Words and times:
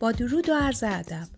با 0.00 0.12
درود 0.12 0.48
و 0.48 0.54
عرض 0.54 0.84
ادب. 0.86 1.28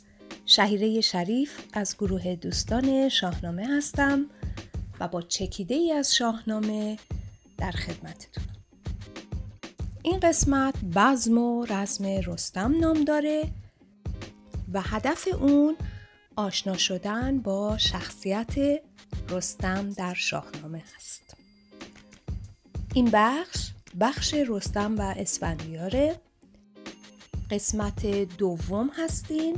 شهیره 0.46 1.00
شریف 1.00 1.60
از 1.72 1.96
گروه 1.98 2.34
دوستان 2.34 3.08
شاهنامه 3.08 3.76
هستم 3.76 4.26
و 5.00 5.08
با 5.08 5.22
چکیده 5.22 5.74
ای 5.74 5.92
از 5.92 6.14
شاهنامه 6.14 6.98
در 7.58 7.70
خدمتتون 7.70 8.44
این 10.02 10.20
قسمت 10.20 10.74
بزم 10.84 11.38
و 11.38 11.64
رزم 11.64 12.04
رستم 12.04 12.78
نام 12.80 13.04
داره 13.04 13.50
و 14.72 14.80
هدف 14.80 15.28
اون 15.40 15.76
آشنا 16.36 16.76
شدن 16.76 17.38
با 17.38 17.78
شخصیت 17.78 18.54
رستم 19.28 19.90
در 19.90 20.14
شاهنامه 20.14 20.82
است 20.96 21.36
این 22.94 23.10
بخش 23.12 23.70
بخش 24.00 24.34
رستم 24.34 24.98
و 24.98 25.14
اسفندیاره. 25.16 26.20
قسمت 27.52 28.06
دوم 28.38 28.90
هستیم. 28.96 29.54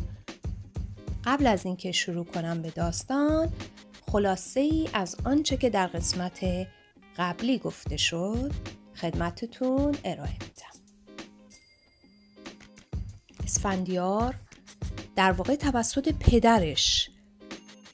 قبل 1.25 1.47
از 1.47 1.67
اینکه 1.67 1.93
شروع 1.93 2.25
کنم 2.25 2.63
به 2.63 2.71
داستان 2.71 3.53
خلاصه 4.13 4.61
ای 4.61 4.89
از 4.93 5.17
آنچه 5.25 5.57
که 5.57 5.71
در 5.71 5.87
قسمت 5.87 6.41
قبلی 7.17 7.59
گفته 7.59 7.97
شد 7.97 8.53
خدمتتون 8.95 9.97
ارائه 10.05 10.33
میدم. 10.33 10.81
اسفندیار 13.45 14.35
در 15.17 15.33
واقع 15.33 15.55
توسط 15.55 16.15
پدرش 16.21 17.11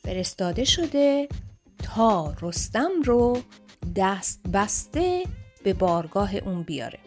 فرستاده 0.05 0.65
شده 0.65 1.29
تا 1.79 2.35
رستم 2.41 3.03
رو 3.05 3.43
دست 3.97 4.41
بسته 4.53 5.25
به 5.65 5.73
بارگاه 5.73 6.35
اون 6.35 6.63
بیاره. 6.63 6.99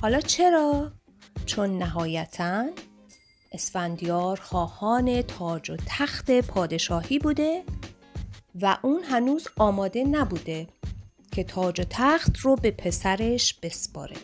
حالا 0.00 0.20
چرا؟ 0.20 0.92
چون 1.46 1.78
نهایتا 1.78 2.70
اسفندیار 3.52 4.40
خواهان 4.40 5.22
تاج 5.22 5.70
و 5.70 5.76
تخت 5.86 6.30
پادشاهی 6.30 7.18
بوده 7.18 7.64
و 8.60 8.78
اون 8.82 9.02
هنوز 9.02 9.48
آماده 9.56 10.04
نبوده 10.04 10.68
که 11.32 11.44
تاج 11.44 11.80
و 11.80 11.84
تخت 11.90 12.38
رو 12.38 12.56
به 12.56 12.70
پسرش 12.70 13.54
بسپاره. 13.54 14.16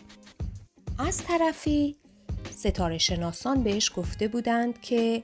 از 0.97 1.23
طرفی 1.23 1.95
ستاره 2.55 2.97
شناسان 2.97 3.63
بهش 3.63 3.91
گفته 3.95 4.27
بودند 4.27 4.81
که 4.81 5.23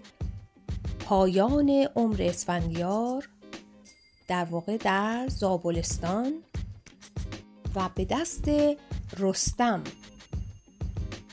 پایان 1.00 1.88
عمر 1.96 2.22
اسفندیار 2.22 3.30
در 4.28 4.46
واقع 4.46 4.78
در 4.78 5.28
زابلستان 5.28 6.34
و 7.76 7.90
به 7.96 8.06
دست 8.06 8.46
رستم 9.18 9.84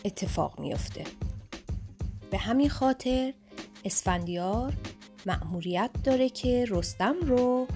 اتفاق 0.04 0.60
میافته. 0.60 1.04
به 2.30 2.38
همین 2.38 2.68
خاطر 2.68 3.34
اسفندیار 3.84 4.74
مأموریت 5.26 5.90
داره 6.04 6.28
که 6.28 6.64
رستم 6.68 7.14
رو 7.20 7.66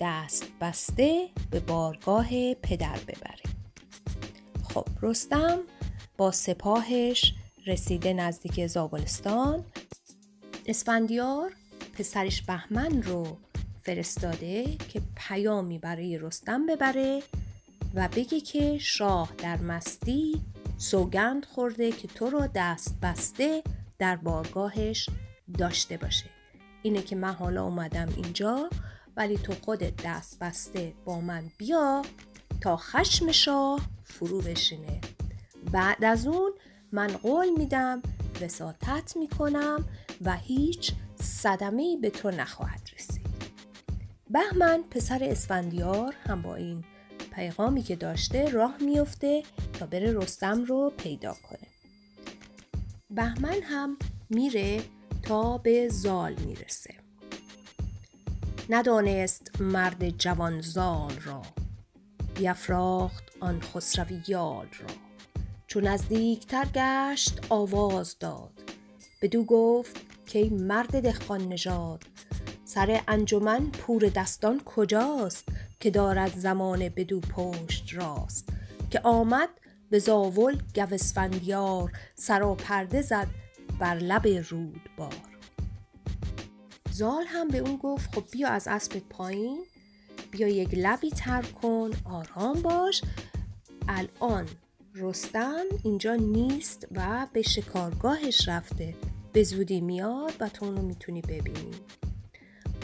دست 0.00 0.44
بسته 0.60 1.28
به 1.50 1.60
بارگاه 1.60 2.54
پدر 2.54 2.98
ببره. 2.98 3.42
خب 4.64 4.86
رستم 5.02 5.58
با 6.16 6.30
سپاهش 6.30 7.34
رسیده 7.66 8.12
نزدیک 8.12 8.66
زابلستان. 8.66 9.64
اسفندیار 10.66 11.52
پسرش 11.98 12.42
بهمن 12.42 13.02
رو 13.02 13.38
فرستاده 13.82 14.76
که 14.76 15.02
پیامی 15.16 15.78
برای 15.78 16.18
رستم 16.18 16.66
ببره 16.66 17.22
و 17.94 18.08
بگه 18.08 18.40
که 18.40 18.78
شاه 18.78 19.32
در 19.38 19.56
مستی 19.56 20.40
سوگند 20.82 21.44
خورده 21.44 21.92
که 21.92 22.08
تو 22.08 22.30
رو 22.30 22.48
دست 22.54 23.00
بسته 23.02 23.62
در 23.98 24.16
بارگاهش 24.16 25.08
داشته 25.58 25.96
باشه. 25.96 26.24
اینه 26.82 27.02
که 27.02 27.16
من 27.16 27.32
حالا 27.32 27.64
اومدم 27.64 28.08
اینجا 28.16 28.70
ولی 29.16 29.38
تو 29.38 29.52
خودت 29.64 29.92
دست 30.04 30.38
بسته 30.38 30.94
با 31.04 31.20
من 31.20 31.44
بیا 31.58 32.02
تا 32.60 32.76
خشم 32.76 33.32
شاه 33.32 33.80
فرو 34.04 34.40
بشینه. 34.40 35.00
بعد 35.72 36.04
از 36.04 36.26
اون 36.26 36.52
من 36.92 37.06
قول 37.06 37.48
میدم 37.56 38.02
وساطت 38.40 39.16
می‌کنم 39.16 39.84
و 40.24 40.36
هیچ 40.36 40.92
صدمه 41.20 41.96
به 42.02 42.10
تو 42.10 42.30
نخواهد 42.30 42.88
رسید. 42.98 43.26
بهمن 44.30 44.82
پسر 44.90 45.24
اسفندیار 45.24 46.14
هم 46.26 46.42
با 46.42 46.54
این 46.54 46.84
پیغامی 47.34 47.82
که 47.82 47.96
داشته 47.96 48.50
راه 48.50 48.76
میفته 48.80 49.42
تا 49.72 49.86
بره 49.86 50.12
رستم 50.12 50.64
رو 50.64 50.92
پیدا 50.96 51.32
کنه. 51.32 51.68
بهمن 53.10 53.62
هم 53.62 53.96
میره 54.30 54.82
تا 55.22 55.58
به 55.58 55.88
زال 55.88 56.34
می‌رسه. 56.34 56.94
ندانست 58.68 59.60
مرد 59.60 60.08
جوان 60.08 60.60
زال 60.60 61.12
را 61.24 61.42
بیافراخت 62.34 63.24
آن 63.40 63.60
خسروی 63.60 64.22
یال 64.28 64.66
را. 64.80 64.94
چون 65.66 65.86
نزدیکتر 65.86 66.64
گشت 66.74 67.40
آواز 67.48 68.16
داد. 68.20 68.52
بدو 69.22 69.44
گفت 69.44 69.96
که 70.26 70.50
مرد 70.50 71.00
دهقان 71.00 71.48
نژاد 71.48 72.04
سر 72.74 73.00
انجمن 73.08 73.70
پور 73.70 74.08
دستان 74.08 74.60
کجاست 74.64 75.48
که 75.80 75.90
دارد 75.90 76.38
زمان 76.38 76.88
بدو 76.88 77.20
پشت 77.20 77.94
راست؟ 77.94 78.48
که 78.90 79.00
آمد 79.04 79.48
به 79.90 79.98
زاول 79.98 80.58
گو 80.74 80.94
اسفندیار 80.94 81.92
سرا 82.14 82.54
پرده 82.54 83.02
زد 83.02 83.26
بر 83.78 83.94
لب 83.94 84.26
رودبار. 84.26 85.14
زال 86.90 87.24
هم 87.26 87.48
به 87.48 87.58
اون 87.58 87.76
گفت 87.76 88.14
خب 88.14 88.24
بیا 88.30 88.48
از 88.48 88.68
اسبت 88.68 89.02
پایین 89.10 89.60
بیا 90.30 90.48
یک 90.48 90.68
لبی 90.72 91.10
تر 91.10 91.42
کن 91.42 91.90
آرام 92.04 92.62
باش. 92.62 93.02
الان 93.88 94.48
رستم 94.94 95.64
اینجا 95.84 96.14
نیست 96.14 96.86
و 96.92 97.26
به 97.32 97.42
شکارگاهش 97.42 98.48
رفته. 98.48 98.94
به 99.32 99.42
زودی 99.42 99.80
میاد 99.80 100.32
و 100.40 100.48
تو 100.48 100.64
اونو 100.64 100.82
می‌تونی 100.82 101.22
ببینی. 101.22 101.70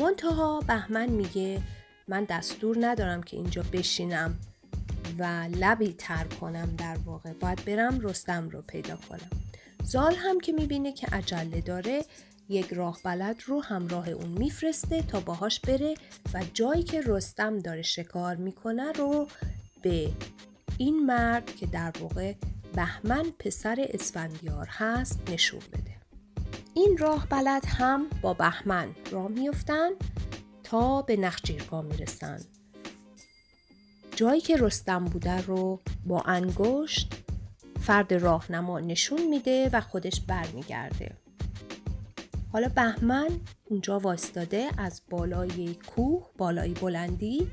منتها 0.00 0.60
بهمن 0.60 1.08
میگه 1.08 1.62
من 2.08 2.24
دستور 2.24 2.76
ندارم 2.80 3.22
که 3.22 3.36
اینجا 3.36 3.64
بشینم 3.72 4.38
و 5.18 5.48
لبی 5.54 5.92
تر 5.98 6.24
کنم 6.24 6.74
در 6.78 6.96
واقع. 7.04 7.32
باید 7.32 7.64
برم 7.64 8.00
رستم 8.00 8.48
رو 8.48 8.62
پیدا 8.62 8.96
کنم. 9.08 9.30
زال 9.84 10.14
هم 10.14 10.40
که 10.40 10.52
می‌بینه 10.52 10.92
که 10.92 11.06
عجله 11.06 11.60
داره 11.60 12.04
یک 12.48 12.72
راه 12.72 13.00
بلد 13.04 13.36
رو 13.46 13.62
همراه 13.62 14.08
اون 14.08 14.28
میفرسته 14.28 15.02
تا 15.02 15.20
باهاش 15.20 15.60
بره 15.60 15.94
و 16.34 16.44
جایی 16.54 16.82
که 16.82 17.00
رستم 17.06 17.58
داره 17.58 17.82
شکار 17.82 18.36
می‌کنه 18.36 18.92
رو 18.92 19.28
به 19.82 20.12
این 20.78 21.06
مرد 21.06 21.56
که 21.56 21.66
در 21.66 21.92
واقع 22.00 22.34
بهمن 22.74 23.24
پسر 23.38 23.86
اسفندیار 23.88 24.66
هست 24.70 25.30
نشون 25.30 25.60
بده. 25.72 25.87
این 26.78 26.96
راه 26.98 27.26
بلد 27.28 27.64
هم 27.66 28.06
با 28.22 28.34
بهمن 28.34 28.88
راه 29.10 29.28
میفتن 29.28 29.90
تا 30.64 31.02
به 31.02 31.16
نخجیرگاه 31.16 31.84
می‌رسن. 31.84 32.40
جایی 34.16 34.40
که 34.40 34.56
رستم 34.56 35.04
بوده 35.04 35.40
رو 35.40 35.80
با 36.06 36.20
انگشت 36.20 37.14
فرد 37.80 38.14
راهنما 38.14 38.80
نشون 38.80 39.28
میده 39.28 39.70
و 39.72 39.80
خودش 39.80 40.20
برمیگرده. 40.20 41.16
حالا 42.52 42.68
بهمن 42.68 43.28
اونجا 43.64 43.98
وایستاده 43.98 44.68
از 44.78 45.02
بالای 45.10 45.74
کوه 45.74 46.26
بالای 46.36 46.72
بلندی. 46.72 47.50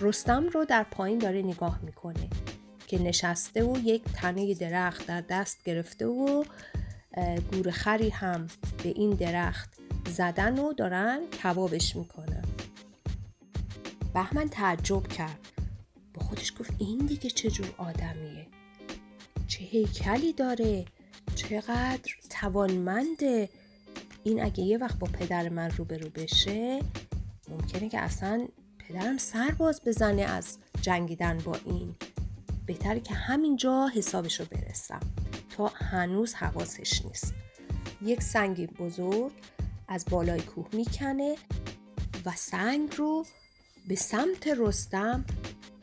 رستم 0.00 0.48
رو 0.48 0.64
در 0.64 0.82
پایین 0.82 1.18
داره 1.18 1.42
نگاه 1.42 1.78
می‌کنه 1.82 2.28
که 2.86 3.02
نشسته 3.02 3.64
و 3.64 3.78
یک 3.78 4.02
تنه 4.14 4.54
درخت 4.54 5.06
در 5.06 5.20
دست 5.20 5.64
گرفته 5.64 6.06
و 6.06 6.44
گور 7.52 7.70
خری 7.70 8.08
هم 8.08 8.46
به 8.82 8.88
این 8.88 9.10
درخت 9.10 9.70
زدن 10.06 10.58
و 10.58 10.72
دارن 10.72 11.20
کبابش 11.42 11.96
می‌کنن. 11.96 12.44
بهمن 14.14 14.48
تعجب 14.48 15.06
کرد. 15.06 15.38
با 16.14 16.22
خودش 16.22 16.52
گفت 16.60 16.72
این 16.78 16.98
دیگه 16.98 17.30
چجور 17.30 17.74
آدمیه؟ 17.78 18.46
چه 19.48 19.64
هیکلی 19.64 20.32
داره؟ 20.32 20.84
چقدر 21.34 22.12
توانمنده؟ 22.30 23.48
این 24.24 24.42
اگه 24.44 24.64
یه 24.64 24.78
وقت 24.78 24.98
با 24.98 25.06
پدر 25.06 25.48
من 25.48 25.70
روبرو 25.70 26.08
بشه 26.10 26.80
ممکنه 27.48 27.88
که 27.88 28.00
اصلا 28.00 28.48
پدرم 28.78 29.18
سر 29.18 29.50
باز 29.50 29.80
بزنه 29.86 30.22
از 30.22 30.58
جنگیدن 30.82 31.38
با 31.38 31.56
این. 31.64 31.94
بهتره 32.66 33.00
که 33.00 33.14
همینجا 33.14 33.88
حسابش 33.94 34.40
رو 34.40 34.46
برسم. 34.50 35.00
تا 35.50 35.66
هنوز 35.66 36.34
حواسش 36.34 37.04
نیست. 37.04 37.34
یک 38.02 38.22
سنگ 38.22 38.76
بزرگ 38.76 39.32
از 39.88 40.04
بالای 40.10 40.40
کوه 40.40 40.68
می‌کنه 40.72 41.36
و 42.26 42.32
سنگ 42.36 42.94
رو 42.96 43.24
به 43.88 43.94
سمت 43.94 44.46
رستم 44.46 45.24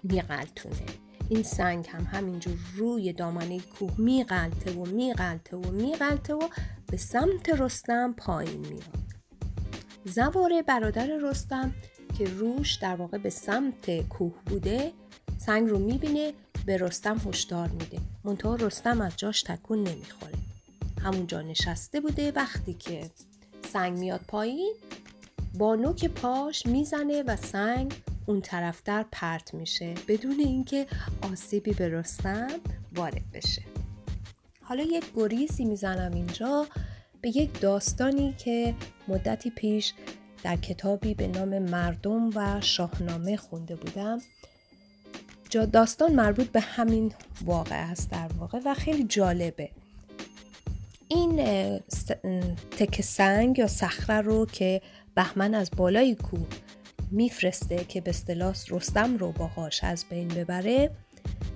میقلتونه 0.04 0.86
این 1.30 1.44
سنگ 1.44 1.88
هم 1.90 2.04
همینجور 2.04 2.58
روی 2.76 3.14
دامنه 3.14 3.60
کوه 3.60 3.94
میقلته 3.98 4.72
و 4.72 4.86
میقلته 4.86 5.58
و 5.58 5.72
میقلته 5.72 6.34
و 6.34 6.50
به 6.88 6.98
سمت 6.98 7.50
رستم 7.50 8.14
پایین 8.14 8.60
میاد. 8.60 9.08
زواره 10.06 10.62
برادر 10.62 11.08
رستم 11.22 11.74
که 12.18 12.26
روش 12.26 12.76
در 12.76 12.96
واقع 12.96 13.18
به 13.18 13.30
سمت 13.30 14.08
کوه 14.08 14.34
بوده 14.46 14.92
سنگ 15.38 15.70
رو 15.70 15.80
می‌بینه 15.80 16.34
به 16.68 16.78
رستم 16.78 17.22
هشدار 17.26 17.68
میده 17.68 18.00
منتها 18.24 18.56
رستم 18.56 19.02
از 19.02 19.14
جاش 19.18 19.44
تکون 19.44 19.84
نمی‌خوره. 19.84 20.34
همونجا 21.04 21.42
نشسته 21.42 22.02
بوده 22.02 22.32
وقتی 22.32 22.74
که 22.74 23.10
سنگ 23.74 23.98
میاد 23.98 24.22
پایین 24.28 24.74
با 25.54 25.76
نوک 25.76 26.06
پاش 26.06 26.66
می‌زنه 26.66 27.24
و 27.24 27.36
سنگ 27.36 27.94
اون 28.26 28.42
طرفتر 28.42 29.06
پرت 29.12 29.54
میشه. 29.54 29.94
بدون 30.08 30.40
اینکه 30.40 30.88
آسیبی 31.32 31.74
به 31.74 31.90
رستم 31.90 32.48
وارد 32.96 33.32
بشه. 33.34 33.62
حالا 34.62 34.84
یک 34.84 35.06
گریزی 35.16 35.66
می‌زنم 35.66 36.14
اینجا 36.14 36.68
به 37.22 37.38
یک 37.38 37.60
داستانی 37.60 38.34
که 38.34 38.76
مدتی 39.08 39.50
پیش 39.50 39.94
در 40.44 40.56
کتابی 40.56 41.14
به 41.14 41.28
نام 41.28 41.60
مردم 41.60 42.30
و 42.36 42.62
شاهنامه 42.62 43.38
خونده 43.38 43.76
بودم. 43.76 44.20
جا 45.50 45.66
داستان 45.66 46.16
مربوط 46.16 46.48
به 46.48 46.60
همین 46.60 47.14
واقع 47.46 47.90
است 47.92 48.12
در 48.12 48.30
واقع 48.38 48.60
و 48.66 48.74
خیلی 48.74 49.04
جالبه. 49.04 49.70
این 51.08 51.38
تک 52.72 53.02
سنگ 53.02 53.60
یا 53.60 53.68
صخره 53.68 54.22
رو 54.22 54.46
که 54.46 54.82
بهمن 55.16 55.54
از 55.54 55.70
بالای 55.76 56.16
کوه 56.16 56.48
میفرسته 57.12 57.86
که 57.86 58.02
به 58.02 58.10
اصطلاح 58.10 58.56
رستم 58.70 59.18
رو 59.18 59.32
باهاش 59.32 59.84
از 59.84 60.06
بین 60.10 60.28
ببره 60.28 60.92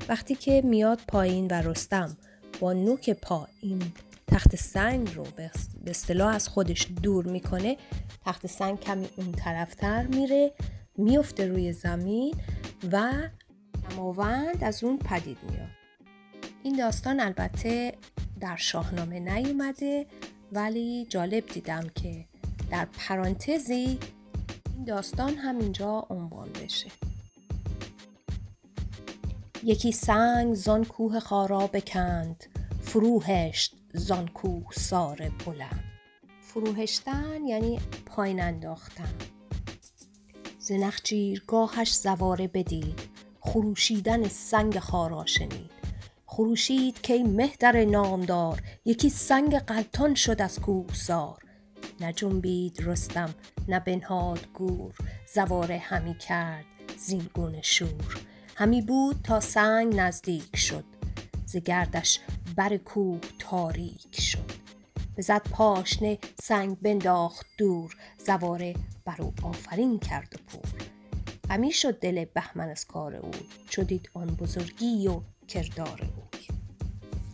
وقتی 0.10 0.36
که 0.36 0.62
میاد 0.66 1.00
پایین 1.08 1.48
و 1.48 1.54
رستم 1.54 2.18
با 2.60 2.74
نوک 2.74 3.10
پا 3.10 3.48
این 3.62 3.82
تخت 4.28 4.56
سنگ 4.56 5.16
رو 5.16 5.24
به 5.36 5.52
اصطلاح 5.88 6.36
از 6.36 6.48
خودش 6.48 6.88
دور 7.04 7.26
می‌کنه 7.26 7.78
تخت 8.26 8.48
سنگ 8.48 8.80
کمی 8.80 9.10
اون 9.18 9.32
طرفتر 9.32 10.08
میره 10.08 10.52
میفته 10.98 11.48
روی 11.48 11.74
زمین 11.74 12.34
و 12.92 13.12
دماوند 13.90 14.64
از 14.64 14.84
اون 14.84 14.98
پدید 14.98 15.38
میاد. 15.50 15.70
این 16.64 16.78
داستان 16.78 17.20
البته 17.20 17.98
در 18.40 18.56
شاهنامه 18.56 19.20
نیومده 19.20 20.06
ولی 20.52 21.06
جالب 21.10 21.46
دیدم 21.46 21.90
که 21.96 22.26
در 22.72 22.86
پرانتزی 22.86 24.00
این 24.76 24.84
داستان 24.88 25.36
همینجا 25.36 26.08
عنوان 26.10 26.50
بشه. 26.50 26.92
یکی 29.64 29.92
سنگ 29.92 30.54
زان 30.54 30.86
کوه 30.86 31.20
خارا 31.20 31.68
بکند 31.68 32.46
فروهشت 32.82 33.76
زان 33.94 34.28
کوه 34.28 34.66
سار 34.72 35.32
بلند. 35.46 35.84
فروهشتن 36.42 37.46
یعنی 37.48 37.80
پایین 38.06 38.42
انداختن. 38.42 39.14
زنخجیر 40.60 41.44
گاهش 41.48 41.94
زواره 41.94 42.48
بدید 42.48 43.00
خروشیدن 43.42 44.28
سنگ 44.28 44.80
خارا 44.80 45.26
شنید 45.26 45.72
خروشید 46.26 47.02
که 47.02 47.24
مهدر 47.24 47.86
نامدار 47.86 48.62
یکی 48.86 49.10
سنگ 49.10 49.58
قلتان 49.58 50.16
شد 50.16 50.42
از 50.42 50.60
کوهسار. 50.60 51.44
نجنبید 52.00 52.82
رستم 52.84 53.36
نه 53.68 53.80
بنهاد 53.80 54.48
گور. 54.54 54.94
زواره 55.34 55.78
همی 55.78 56.18
کرد 56.18 56.66
زین 56.98 57.30
شور. 57.62 58.22
همی 58.56 58.82
بود 58.82 59.16
تا 59.24 59.40
سنگ 59.40 59.96
نزدیک 59.96 60.58
شد. 60.58 60.86
ز 61.46 61.58
گردش 61.58 62.20
بر 62.56 62.78
کوه 62.78 63.20
تاریک 63.40 64.22
شد. 64.22 64.52
بزد 65.18 65.42
پاشنه 65.52 66.18
سنگ 66.42 66.80
بنداخت 66.80 67.46
دور. 67.58 67.96
زواره 68.26 68.76
بر 69.06 69.22
او 69.22 69.34
آفرین 69.44 70.00
کرد 70.00 70.36
و 70.36 70.52
پور. 70.52 70.91
غمی 71.52 71.72
شد 71.72 72.00
دل 72.00 72.26
بهمن 72.26 72.70
از 72.70 72.86
کار 72.86 73.16
او. 73.16 73.32
چو 73.70 73.84
دید 73.84 74.10
آن 74.14 74.28
بزرگی 74.28 75.08
و 75.08 75.22
کردار 75.48 76.02
اوی 76.02 76.48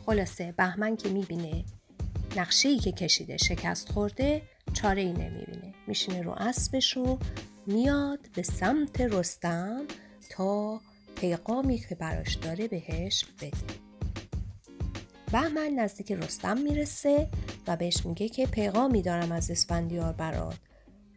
خلاصه 0.05 0.51
بهمن 0.51 0.95
که 0.95 1.09
می‌بینه 1.09 1.65
نقشه 2.37 2.69
ای 2.69 2.77
که 2.77 2.91
کشیده 2.91 3.37
شکست 3.37 3.89
خورده 3.89 4.41
چاره 4.73 5.01
ای 5.01 5.13
نمی‌بینه. 5.13 5.73
میشینه 5.87 6.21
رو 6.21 6.31
اسبش 6.31 6.97
و 6.97 7.19
میاد 7.67 8.19
به 8.35 8.43
سمت 8.43 9.01
رستم 9.01 9.85
تا 10.29 10.81
پیغامی 11.15 11.79
که 11.79 11.95
براش 11.95 12.35
داره 12.35 12.67
بهش 12.67 13.25
بده. 13.41 13.51
بهمن 15.31 15.71
نزدیک 15.75 16.11
رستم 16.11 16.57
می‌رسه 16.57 17.27
و 17.67 17.75
بهش 17.75 18.05
میگه 18.05 18.29
که 18.29 18.45
پیغامی 18.45 19.01
دارم 19.01 19.31
از 19.31 19.51
اسفندیار 19.51 20.13
برات. 20.13 20.57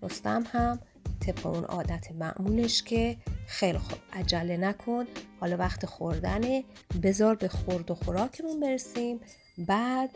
رستم 0.02 0.44
هم 0.52 0.78
طبق 1.20 1.46
اون 1.46 1.64
عادت 1.64 2.12
معمولش 2.12 2.82
که 2.82 3.16
خیلی 3.46 3.78
خوب. 3.78 3.98
عجله 4.12 4.56
نکن 4.56 5.04
حالا 5.40 5.56
وقت 5.56 5.86
خوردنه. 5.86 6.64
بذار 7.02 7.34
به 7.34 7.48
خورد 7.48 7.90
و 7.90 7.94
خوراکمون 7.94 8.60
برسیم. 8.60 9.20
بعد 9.58 10.10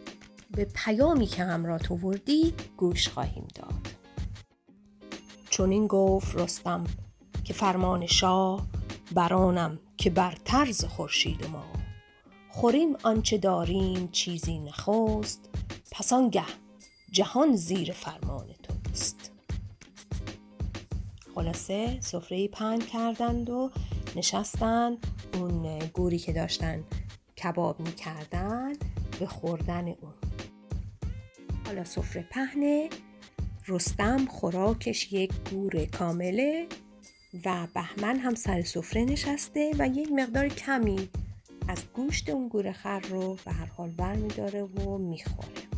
به 0.50 0.64
پیامی 0.64 1.26
که 1.26 1.44
همراه 1.44 1.78
تو 1.78 1.94
وردی 1.96 2.54
گوش 2.76 3.08
خواهیم 3.08 3.48
داد. 3.54 3.88
چون 5.50 5.70
این 5.70 5.86
گفت 5.86 6.36
رستم 6.36 6.84
که 7.44 7.52
فرمان 7.54 8.06
شاه 8.06 8.66
برانم 9.14 9.78
که 9.96 10.10
بر 10.10 10.34
طرز 10.44 10.84
خورشید 10.84 11.46
ما. 11.46 11.64
خوریم 12.48 12.96
آنچه 13.02 13.38
داریم 13.38 14.08
چیزی 14.08 14.58
نخواست 14.58 15.48
پس 15.92 16.12
آنگه 16.12 16.44
جهان 17.12 17.56
زیر 17.56 17.92
فرمان 17.92 18.46
توست. 18.62 19.33
خلاصه 21.34 22.00
سفره 22.00 22.48
پهن 22.48 22.78
کردند 22.78 23.50
و 23.50 23.70
نشستن 24.16 24.96
اون 25.34 25.78
گوری 25.78 26.18
که 26.18 26.32
داشتن 26.32 26.84
کباب 27.42 27.80
می‌کردن 27.80 28.72
به 29.20 29.26
خوردن 29.26 29.88
اون. 29.88 30.14
حالا 31.66 31.84
سفره 31.84 32.22
پهنه 32.30 32.88
رستم 33.68 34.26
خوراکش 34.26 35.12
یک 35.12 35.32
گور 35.50 35.84
کامله 35.84 36.66
و 37.44 37.66
بهمن 37.74 38.18
هم 38.18 38.34
سر 38.34 38.62
سفره 38.62 39.04
نشسته 39.04 39.72
و 39.78 39.88
یک 39.88 40.12
مقدار 40.12 40.48
کمی 40.48 41.08
از 41.68 41.78
گوشت 41.94 42.30
اون 42.30 42.48
گور 42.48 42.72
خر 42.72 43.00
رو 43.00 43.38
به 43.44 43.52
هر 43.52 43.66
حال 43.66 43.90
بر 43.90 44.14
میداره 44.14 44.62
و 44.62 44.98
می‌خوره. 44.98 45.73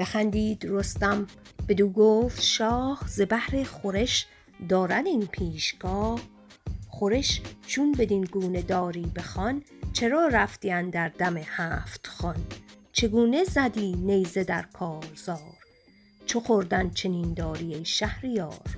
بخندید 0.00 0.66
رستم 0.68 1.26
بدو 1.68 1.88
گفت 1.88 2.42
شاه 2.42 3.02
ز 3.06 3.20
بهر 3.20 3.64
خورش 3.64 4.26
دارد 4.68 5.06
این 5.06 5.26
پیشگاه. 5.26 6.20
خورش 6.88 7.40
چون 7.66 7.92
بدین 7.92 8.24
گونه 8.24 8.62
داری 8.62 9.12
بخوان 9.16 9.62
چرا 9.92 10.26
رفتی 10.26 10.90
در 10.90 11.08
دم 11.08 11.36
هفت 11.36 12.06
خان 12.06 12.36
چگونه 12.92 13.44
زدی 13.44 13.92
نیزه 13.92 14.44
در 14.44 14.62
کارزار؟ 14.62 15.58
چو 16.26 16.40
خوردن 16.40 16.90
چنین 16.90 17.34
داری 17.34 17.74
ای 17.74 17.84
شهریار؟ 17.84 18.76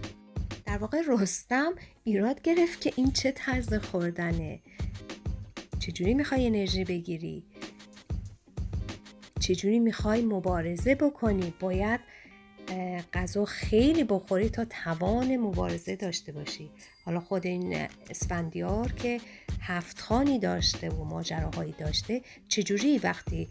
در 0.66 0.78
واقع 0.78 1.02
رستم 1.08 1.72
ایراد 2.04 2.42
گرفت 2.42 2.80
که 2.80 2.92
این 2.96 3.10
چه 3.12 3.32
طرز 3.32 3.74
خوردنه. 3.74 4.60
چجوری 5.78 6.14
می‌خوای 6.14 6.46
انرژی 6.46 6.84
بگیری؟ 6.84 7.44
چجوری 9.42 9.78
می‌خوای 9.78 10.22
مبارزه 10.22 10.94
بکنی؟ 10.94 11.54
باید 11.60 12.00
غذا 13.12 13.44
خیلی 13.44 14.04
بخوری 14.04 14.48
تا 14.48 14.64
توان 14.64 15.36
مبارزه 15.36 15.96
داشته 15.96 16.32
باشی. 16.32 16.70
حالا 17.04 17.20
خود 17.20 17.46
این 17.46 17.86
اسفندیار 18.10 18.92
که 18.92 19.20
هفت 19.60 20.00
خانی 20.00 20.38
داشته 20.38 20.90
و 20.90 21.04
ماجراهایی 21.04 21.74
داشته 21.78 22.22
چجوری 22.48 22.98
وقتی 22.98 23.48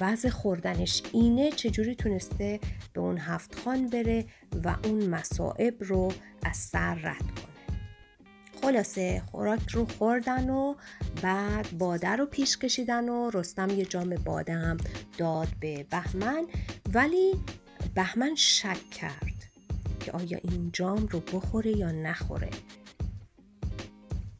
وضع 0.00 0.28
خوردنش 0.28 1.02
اینه 1.12 1.50
چجوری 1.50 1.94
تونسته 1.94 2.60
به 2.92 3.00
اون 3.00 3.18
هفت 3.18 3.54
خان 3.54 3.90
بره 3.90 4.24
و 4.64 4.76
اون 4.84 5.06
مصائب 5.06 5.74
رو 5.80 6.12
از 6.42 6.56
سر 6.56 6.94
رد 6.94 7.30
کنه؟ 7.30 7.43
خلاصه 8.64 9.22
خوراک 9.30 9.70
رو 9.70 9.86
خوردن 9.86 10.50
و 10.50 10.74
بعد 11.22 11.78
باده 11.78 12.08
رو 12.08 12.26
پیش 12.26 12.58
کشیدن 12.58 13.08
و 13.08 13.30
رستم 13.30 13.70
یه 13.70 13.84
جام 13.84 14.14
باده 14.14 14.52
هم 14.52 14.76
داد 15.18 15.48
به 15.60 15.86
بهمن. 15.90 16.44
ولی 16.94 17.34
بهمن 17.94 18.34
شک 18.34 18.90
کرد 18.90 19.48
که 20.00 20.12
آیا 20.12 20.38
این 20.42 20.70
جام 20.72 21.06
رو 21.06 21.20
بخوره 21.20 21.76
یا 21.76 21.92
نخوره. 21.92 22.50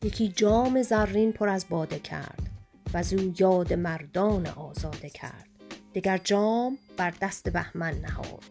یکی 0.02 0.28
جام 0.28 0.82
زرین 0.82 1.32
پر 1.32 1.48
از 1.48 1.66
باده 1.68 1.98
کرد 1.98 2.50
و 2.94 3.02
زو 3.02 3.32
یاد 3.38 3.72
مردان 3.72 4.46
آزاده 4.46 5.10
کرد. 5.10 5.48
دگر 5.94 6.18
جام 6.18 6.78
بر 6.96 7.14
دست 7.20 7.48
بهمن 7.48 7.94
نهاد 7.94 8.44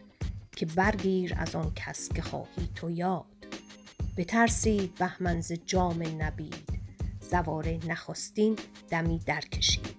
که 0.55 0.65
برگیر 0.65 1.33
از 1.37 1.55
آن 1.55 1.71
کس 1.75 2.09
که 2.09 2.21
خواهی 2.21 2.69
تو 2.75 2.89
یاد. 2.89 3.32
بترسید 4.17 4.95
بهمن 4.95 5.41
ز 5.41 5.51
جام 5.65 6.03
نبید. 6.21 6.79
زواره 7.31 7.79
نخستین 7.87 8.55
دمی 8.89 9.19
درکشید. 9.19 9.95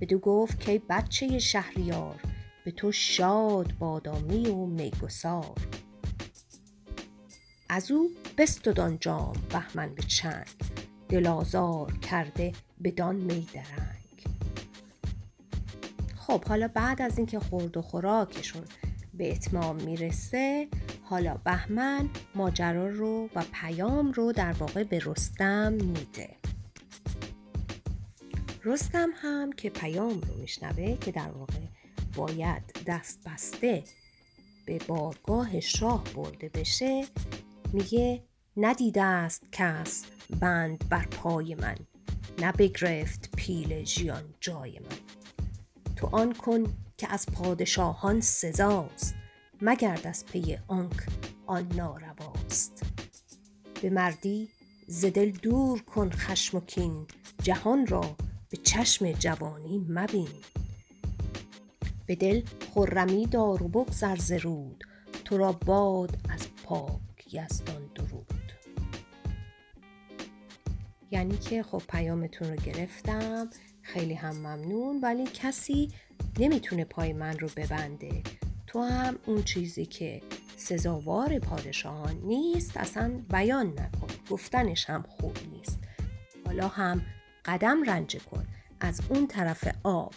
بدو 0.00 0.18
گفت 0.18 0.60
که 0.60 0.82
بچه 0.88 1.38
شهریار 1.38 2.20
به 2.64 2.70
تو 2.70 2.92
شاد 2.92 3.72
بادامی 3.78 4.46
و 4.46 4.66
میگسار. 4.66 5.54
از 7.68 7.90
او 7.90 8.10
بستد 8.38 8.80
آن 8.80 8.98
جام 8.98 9.32
بهمن 9.50 9.94
به 9.94 10.02
چنگ 10.02 10.46
دل 11.08 11.26
آزار 11.26 11.98
کرده 11.98 12.52
بدان 12.84 13.16
می 13.16 13.48
درنگ. 13.54 14.24
خب 16.16 16.44
حالا 16.44 16.68
بعد 16.68 17.02
از 17.02 17.18
اینکه 17.18 17.40
خورد 17.40 17.76
و 17.76 17.82
خوراکشون 17.82 18.64
به 19.18 19.32
اتمام 19.32 19.76
می‌رسه 19.76 20.68
حالا 21.02 21.34
بهمن 21.44 22.10
ماجرا 22.34 22.88
رو 22.88 23.28
و 23.34 23.44
پیام 23.52 24.12
رو 24.12 24.32
در 24.32 24.52
واقع 24.52 24.84
به 24.84 24.98
رستم 25.04 25.72
میده. 25.72 26.28
رستم 28.64 29.08
هم 29.14 29.52
که 29.52 29.70
پیام 29.70 30.20
رو 30.20 30.34
میشنوه 30.40 30.96
که 30.96 31.12
در 31.12 31.28
واقع 31.28 31.60
باید 32.16 32.62
دست 32.86 33.18
بسته 33.26 33.84
به 34.66 34.78
بارگاه 34.78 35.60
شاه 35.60 36.04
برده 36.14 36.48
بشه 36.48 37.04
میگه 37.72 38.22
ندیده 38.56 39.02
است 39.02 39.42
کس 39.52 40.04
بند 40.40 40.88
بر 40.88 41.06
پای 41.06 41.54
من 41.54 41.76
نه 42.38 42.52
بگرفت 42.52 43.30
پیل 43.36 43.84
ژیان 43.84 44.34
جای 44.40 44.78
من. 44.78 44.96
تو 45.96 46.08
آن 46.12 46.32
کن 46.32 46.64
که 46.98 47.12
از 47.12 47.26
پادشاهان 47.26 48.20
سزاست 48.20 49.14
مگرد 49.62 50.06
از 50.06 50.26
پی 50.26 50.58
آنک 50.68 51.06
آن 51.46 51.68
نارواست. 51.68 52.82
به 53.82 53.90
مردی 53.90 54.48
ز 54.86 55.04
دل 55.04 55.30
دور 55.30 55.82
کن 55.82 56.10
خشم 56.10 56.56
و 56.56 56.60
کین 56.60 57.06
جهان 57.42 57.86
را 57.86 58.16
به 58.50 58.56
چشم 58.56 59.12
جوانی 59.12 59.86
مبین. 59.88 60.28
به 62.06 62.14
دل 62.14 62.42
خرمی 62.74 63.26
دار 63.26 63.62
و 63.62 63.68
بگذر 63.68 64.16
ز 64.16 64.32
رود 64.32 64.84
تو 65.24 65.38
را 65.38 65.52
باد 65.52 66.18
از 66.28 66.48
پاک 66.64 67.34
یزدان 67.34 67.90
درود. 67.94 68.52
یعنی 71.10 71.36
که 71.36 71.62
خب 71.62 71.82
پیامتون 71.88 72.48
رو 72.48 72.56
گرفتم. 72.56 73.50
خیلی 73.88 74.14
هم 74.14 74.36
ممنون 74.36 75.00
ولی 75.02 75.26
کسی 75.34 75.90
نمی‌تونه 76.38 76.84
پای 76.84 77.12
من 77.12 77.38
رو 77.38 77.48
ببنده. 77.56 78.22
تو 78.66 78.82
هم 78.82 79.18
اون 79.26 79.42
چیزی 79.42 79.86
که 79.86 80.22
سزاوار 80.56 81.38
پادشاهان 81.38 82.16
نیست 82.16 82.76
اصلا 82.76 83.20
بیان 83.30 83.66
نکن. 83.66 84.06
گفتنش 84.30 84.90
هم 84.90 85.04
خوب 85.08 85.36
نیست. 85.52 85.78
حالا 86.46 86.68
هم 86.68 87.02
قدم 87.44 87.82
رنج 87.82 88.16
کن. 88.16 88.46
از 88.80 89.00
اون 89.08 89.26
طرف 89.26 89.68
آب 89.82 90.14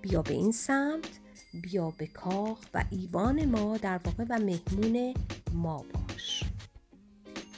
بیا 0.00 0.22
به 0.22 0.34
این 0.34 0.52
سمت 0.52 1.20
بیا 1.52 1.90
به 1.90 2.06
کاخ 2.06 2.58
و 2.74 2.84
ایوان 2.90 3.44
ما 3.44 3.76
در 3.76 4.00
واقع 4.04 4.24
و 4.28 4.38
مهمون 4.38 5.14
ما 5.52 5.84
باش. 5.92 6.44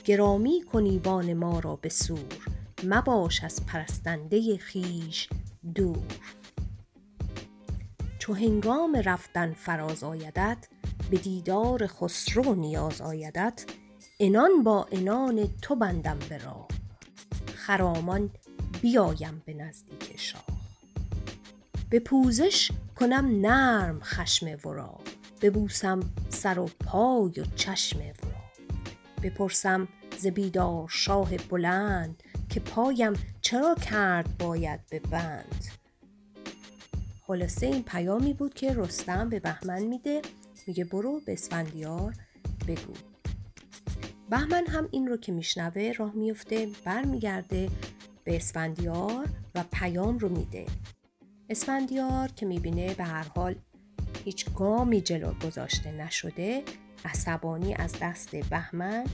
گرامی 0.04 0.62
کن 0.72 0.84
ایوان 0.84 1.34
ما 1.34 1.60
را 1.60 1.76
به 1.76 1.88
سور. 1.88 2.46
مباش 2.84 3.44
از 3.44 3.66
پرستنده 3.66 4.56
خیش 4.56 5.28
دور 5.74 6.06
چو 8.18 8.34
هنگام 8.34 8.96
رفتن 9.04 9.52
فراز 9.52 10.04
آیدت 10.04 10.68
به 11.10 11.16
دیدار 11.16 11.86
خسرو 11.86 12.54
نیاز 12.54 13.00
آیدت 13.00 13.64
انان 14.20 14.62
با 14.64 14.88
انان 14.92 15.48
تو 15.62 15.76
بندم 15.76 16.18
به 16.28 16.38
راه. 16.38 16.68
خرامان 17.54 18.30
بیایم 18.82 19.42
به 19.44 19.54
نزدیک 19.54 20.16
شاه. 20.16 20.44
به 21.90 22.00
پوزش 22.00 22.70
کنم 22.96 23.46
نرم 23.46 24.00
خشم 24.00 24.46
ورا 24.64 25.00
ببوسم 25.42 26.00
سر 26.28 26.58
و 26.58 26.70
پای 26.86 27.40
و 27.40 27.44
چشم 27.56 27.98
ورا. 27.98 28.36
بپرسم 29.22 29.88
ز 30.18 30.26
بیدار 30.26 30.88
شاه 30.88 31.36
بلند 31.36 32.22
که 32.56 32.60
پایم 32.60 33.12
چرا 33.40 33.74
کرد 33.74 34.38
باید 34.38 34.80
به 34.90 35.00
بند. 35.00 35.64
خلاصه 37.26 37.66
این 37.66 37.82
پیامی 37.82 38.34
بود 38.34 38.54
که 38.54 38.74
رستم 38.74 39.28
به 39.28 39.40
بهمن 39.40 39.82
میده. 39.82 40.22
میگه 40.66 40.84
برو 40.84 41.20
به 41.26 41.32
اسفندیار 41.32 42.14
بگو. 42.68 42.92
بهمن 44.30 44.66
هم 44.66 44.88
این 44.90 45.06
رو 45.06 45.16
که 45.16 45.32
میشنوه 45.32 45.92
راه 45.98 46.14
میفته 46.14 46.68
برمیگرده 46.84 47.70
به 48.24 48.36
اسفندیار 48.36 49.28
و 49.54 49.64
پیام 49.72 50.18
رو 50.18 50.28
میده. 50.28 50.66
اسفندیار 51.50 52.28
که 52.28 52.46
می‌بینه 52.46 52.94
به 52.94 53.04
هر 53.04 53.26
حال 53.36 53.54
هیچ 54.24 54.46
گامی 54.54 55.00
جلو 55.00 55.32
گذاشته 55.46 55.92
نشده 55.92 56.62
عصبانی 57.04 57.74
از 57.74 57.94
دست 58.02 58.36
بهمن 58.36 59.04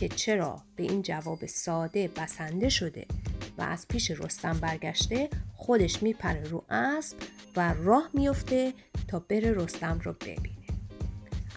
که 0.00 0.08
چرا 0.08 0.62
به 0.76 0.82
این 0.82 1.02
جواب 1.02 1.46
ساده 1.46 2.08
بسنده 2.08 2.68
شده 2.68 3.06
و 3.58 3.62
از 3.62 3.88
پیش 3.88 4.10
رستم 4.10 4.52
برگشته 4.52 5.28
خودش 5.56 6.02
میپره 6.02 6.44
رو 6.44 6.64
اسب 6.70 7.16
و 7.56 7.74
راه 7.74 8.10
میفته 8.14 8.72
تا 9.08 9.18
بره 9.18 9.52
رستم 9.52 10.00
رو 10.04 10.12
ببینه. 10.12 10.66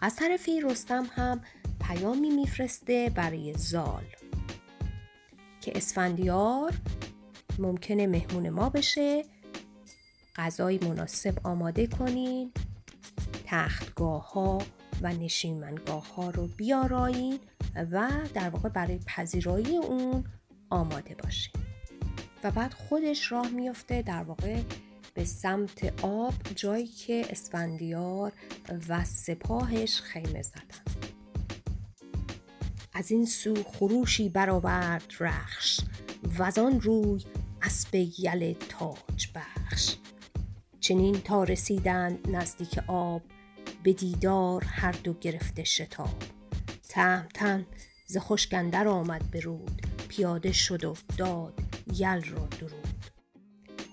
از 0.01 0.15
طرفی 0.15 0.61
رستم 0.61 1.07
هم 1.15 1.41
پیامی 1.79 2.29
میفرسته 2.29 3.11
برای 3.15 3.53
زال. 3.53 4.03
که 5.61 5.71
اسفندیار 5.75 6.73
ممکنه 7.59 8.07
مهمون 8.07 8.49
ما 8.49 8.69
بشه 8.69 9.25
غذای 10.35 10.79
مناسب 10.81 11.37
آماده 11.43 11.87
کنین 11.87 12.51
تختگاه 13.45 14.31
ها 14.31 14.61
و 15.01 15.13
نشیمنگاه 15.13 16.15
ها 16.15 16.29
رو 16.29 16.47
بیارایین 16.47 17.39
و 17.75 18.09
در 18.33 18.49
واقع 18.49 18.69
برای 18.69 18.99
پذیرایی 19.05 19.77
اون 19.77 20.23
آماده 20.69 21.15
باشین 21.23 21.53
و 22.43 22.51
بعد 22.51 22.73
خودش 22.73 23.31
راه 23.31 23.49
میفته 23.49 24.01
در 24.01 24.23
واقع 24.23 24.61
به 25.13 25.25
سمت 25.25 26.03
آب 26.03 26.33
جایی 26.55 26.87
که 26.87 27.25
اسفندیار 27.29 28.31
و 28.89 29.03
سپاهش 29.03 30.01
خیمه 30.01 30.41
زدن. 30.41 31.01
از 32.93 33.11
این 33.11 33.25
سو 33.25 33.63
خروشی 33.63 34.29
برآورد 34.29 35.13
رخش 35.19 35.79
و 36.39 36.43
آن 36.57 36.81
روی 36.81 37.25
اسب 37.61 37.95
یل 37.95 38.53
تاج 38.53 39.27
بخش. 39.35 39.95
چنین 40.79 41.21
تا 41.21 41.43
رسیدند 41.43 42.29
نزدیک 42.29 42.79
آب 42.87 43.21
به 43.83 43.93
دیدار 43.93 44.63
هر 44.63 44.91
دو 44.91 45.13
گرفته 45.13 45.63
شتاب. 45.63 46.40
تهمتن 46.91 47.65
ز 48.05 48.17
خشکندر 48.17 48.87
آمد 48.87 49.31
به 49.31 49.39
رود. 49.39 49.81
پیاده 50.07 50.51
شد 50.51 50.83
و 50.83 50.95
داد 51.17 51.59
یل 51.93 52.23
را 52.23 52.47
درود. 52.59 53.05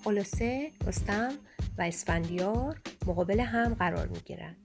خلاصه 0.05 0.73
رستم 0.87 1.33
و 1.78 1.83
اسفندیار 1.83 2.81
مقابل 3.07 3.40
هم 3.40 3.75
قرار 3.75 4.07
می 4.07 4.19
گیرن. 4.19 4.57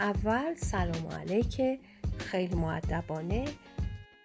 اول 0.00 0.54
سلام 0.54 1.06
علیکه 1.06 1.78
خیلی 2.18 2.54
معدبانه 2.54 3.44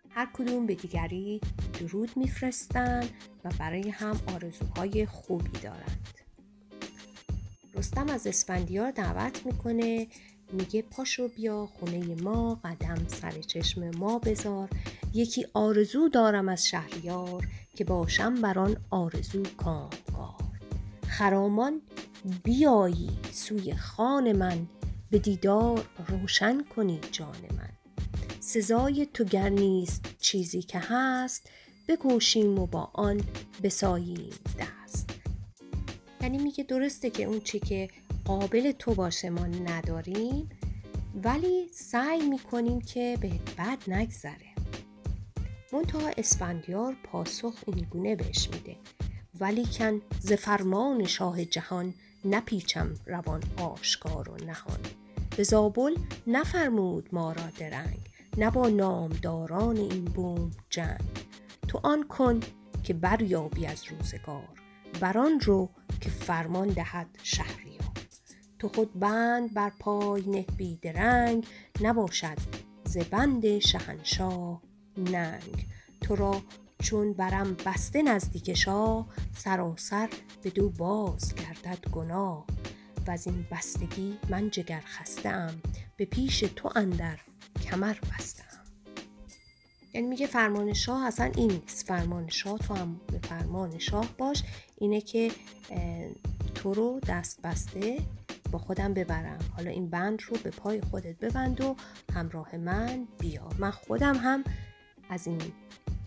هر 0.10 0.30
کدوم 0.34 0.66
به 0.66 0.76
دیگری 0.76 1.42
درود 1.80 2.18
میفرستن 2.18 3.04
و 3.46 3.50
برای 3.60 3.90
هم 3.90 4.20
آرزوهای 4.34 5.06
خوبی 5.06 5.60
دارند. 5.60 6.08
رستم 7.74 8.10
از 8.10 8.28
اسفندیار 8.28 8.92
دعوت 8.92 9.46
می‌کنه 9.46 10.08
میگه 10.52 10.82
پاشو 10.82 11.28
بیا 11.28 11.66
خونه 11.66 12.16
ما 12.22 12.60
قدم 12.64 13.08
سر 13.08 13.42
چشم 13.42 13.90
ما 13.90 14.20
بذار. 14.20 14.70
یکی 15.14 15.46
آرزو 15.54 16.10
دارم 16.10 16.50
از 16.50 16.68
شهریار 16.68 17.48
که 17.76 17.84
باشم 17.84 18.42
بر 18.42 18.60
آن 18.60 18.78
آرزو 18.90 19.44
کامگار 19.58 20.40
خرامان 21.08 21.82
بیایی 22.44 23.10
سوی 23.32 23.76
خان 23.76 24.32
من 24.32 24.68
به 25.12 25.20
دیدار 25.20 25.86
روشن 26.08 26.64
کنی 26.64 27.00
جان 27.12 27.42
من. 27.58 27.70
سزای 28.40 29.06
تو 29.06 29.24
گر 29.24 29.50
نیست 29.50 30.06
چیزی 30.20 30.62
که 30.62 30.80
هست 30.80 31.50
بکوشیم 31.88 32.60
و 32.60 32.68
با 32.68 32.92
آن 32.94 33.22
بساییم 33.64 34.34
دست. 34.60 35.10
یعنی 36.22 36.38
میگه 36.38 36.64
درسته 36.64 37.10
که 37.10 37.24
اون 37.24 37.40
چی 37.42 37.60
که 37.60 37.90
قابل 38.30 38.72
تو 38.72 38.94
باشه 38.94 39.30
ما 39.30 39.48
نداریم 39.48 40.50
ولی 41.24 41.68
سعی 41.72 42.30
می‌کنیم 42.30 42.82
که 42.82 43.18
به 43.22 43.30
بد 43.58 43.78
نگذره. 43.88 44.56
منتها 45.74 46.12
اسفندیار 46.18 46.96
پاسخ 47.04 47.54
اینگونه 47.68 48.16
بهش 48.16 48.50
میده. 48.50 48.76
ولیکن 49.40 50.02
ز 50.20 50.34
فرمان 50.34 51.06
شاه 51.06 51.46
جهان 51.46 51.94
نپیچم 52.26 52.94
روان 53.06 53.44
آشکار 53.58 54.30
و 54.30 54.46
نهان. 54.46 54.80
به 55.38 55.44
زابل 55.44 55.96
نفرمود 56.28 57.10
ما 57.12 57.32
را 57.32 57.50
درنگ 57.58 58.00
نه 58.38 58.52
با 58.52 58.70
نامداران 58.70 59.78
این 59.78 60.06
بوم 60.06 60.52
جنگ. 60.70 61.02
تو 61.68 61.80
آن 61.84 62.04
کن 62.04 62.40
که 62.84 62.94
بریابی 62.94 63.66
از 63.66 63.84
روزگار 63.86 64.50
بران 65.02 65.40
رو 65.40 65.70
که 66.02 66.10
فرمان 66.10 66.68
دهد 66.68 67.08
شهریار 67.24 67.59
تو 68.60 68.70
خود 68.70 69.00
بند 69.00 69.54
بر 69.54 69.72
پای 69.80 70.30
نه 70.30 70.42
بیدرنگ 70.58 71.46
نباشد 71.82 72.38
ز 72.86 72.98
بند 72.98 73.60
شهنشاه 73.60 74.62
ننگ. 74.98 75.66
تو 76.02 76.16
را 76.16 76.42
چون 76.84 77.14
برم 77.14 77.54
بسته 77.66 78.02
نزدیک 78.02 78.54
شاه 78.54 79.08
سراسر 79.38 80.10
بدو 80.44 80.70
باز 80.70 81.36
گردد 81.36 81.90
گناه. 81.92 82.46
وز 83.08 83.28
این 83.28 83.46
بستگی 83.52 84.18
من 84.30 84.50
جگر 84.50 84.84
خسته 84.86 85.48
به 85.98 86.06
پیش 86.06 86.40
تو 86.40 86.70
اندر 86.76 87.20
کمر 87.64 87.94
بسته 87.94 88.44
ام 88.44 88.60
یعنی 89.94 90.08
میگه 90.08 90.28
فرمان 90.28 90.74
شاه 90.74 91.06
اصلا 91.06 91.32
این 91.36 91.52
نیست. 91.52 91.88
فرمان 91.88 92.30
شاه 92.30 92.58
تو 92.58 92.74
هم 92.74 93.02
به 93.08 93.20
فرمان 93.20 93.80
شاه 93.80 94.08
باش. 94.18 94.44
اینه 94.78 95.02
که 95.02 95.32
تو 96.56 96.74
رو 96.74 97.00
دست 97.08 97.42
بسته 97.42 97.98
با 98.52 98.60
خودم 98.60 98.94
ببرم. 98.94 99.40
حالا 99.58 99.72
این 99.72 99.90
بند 99.90 100.22
رو 100.22 100.38
به 100.44 100.50
پای 100.50 100.82
خودت 100.82 101.20
ببند 101.20 101.62
و 101.62 101.76
همراه 102.14 102.58
من 102.58 103.08
بیا. 103.20 103.50
من 103.60 103.72
خودم 103.72 104.16
هم 104.16 104.44
از 105.10 105.28
این 105.28 105.42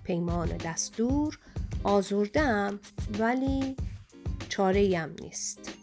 پیمان 0.05 0.49
دستور 0.49 1.39
آزردم 1.85 2.81
ولی 3.19 3.77
چاره 4.49 4.99
هم 4.99 5.15
نیست. 5.21 5.75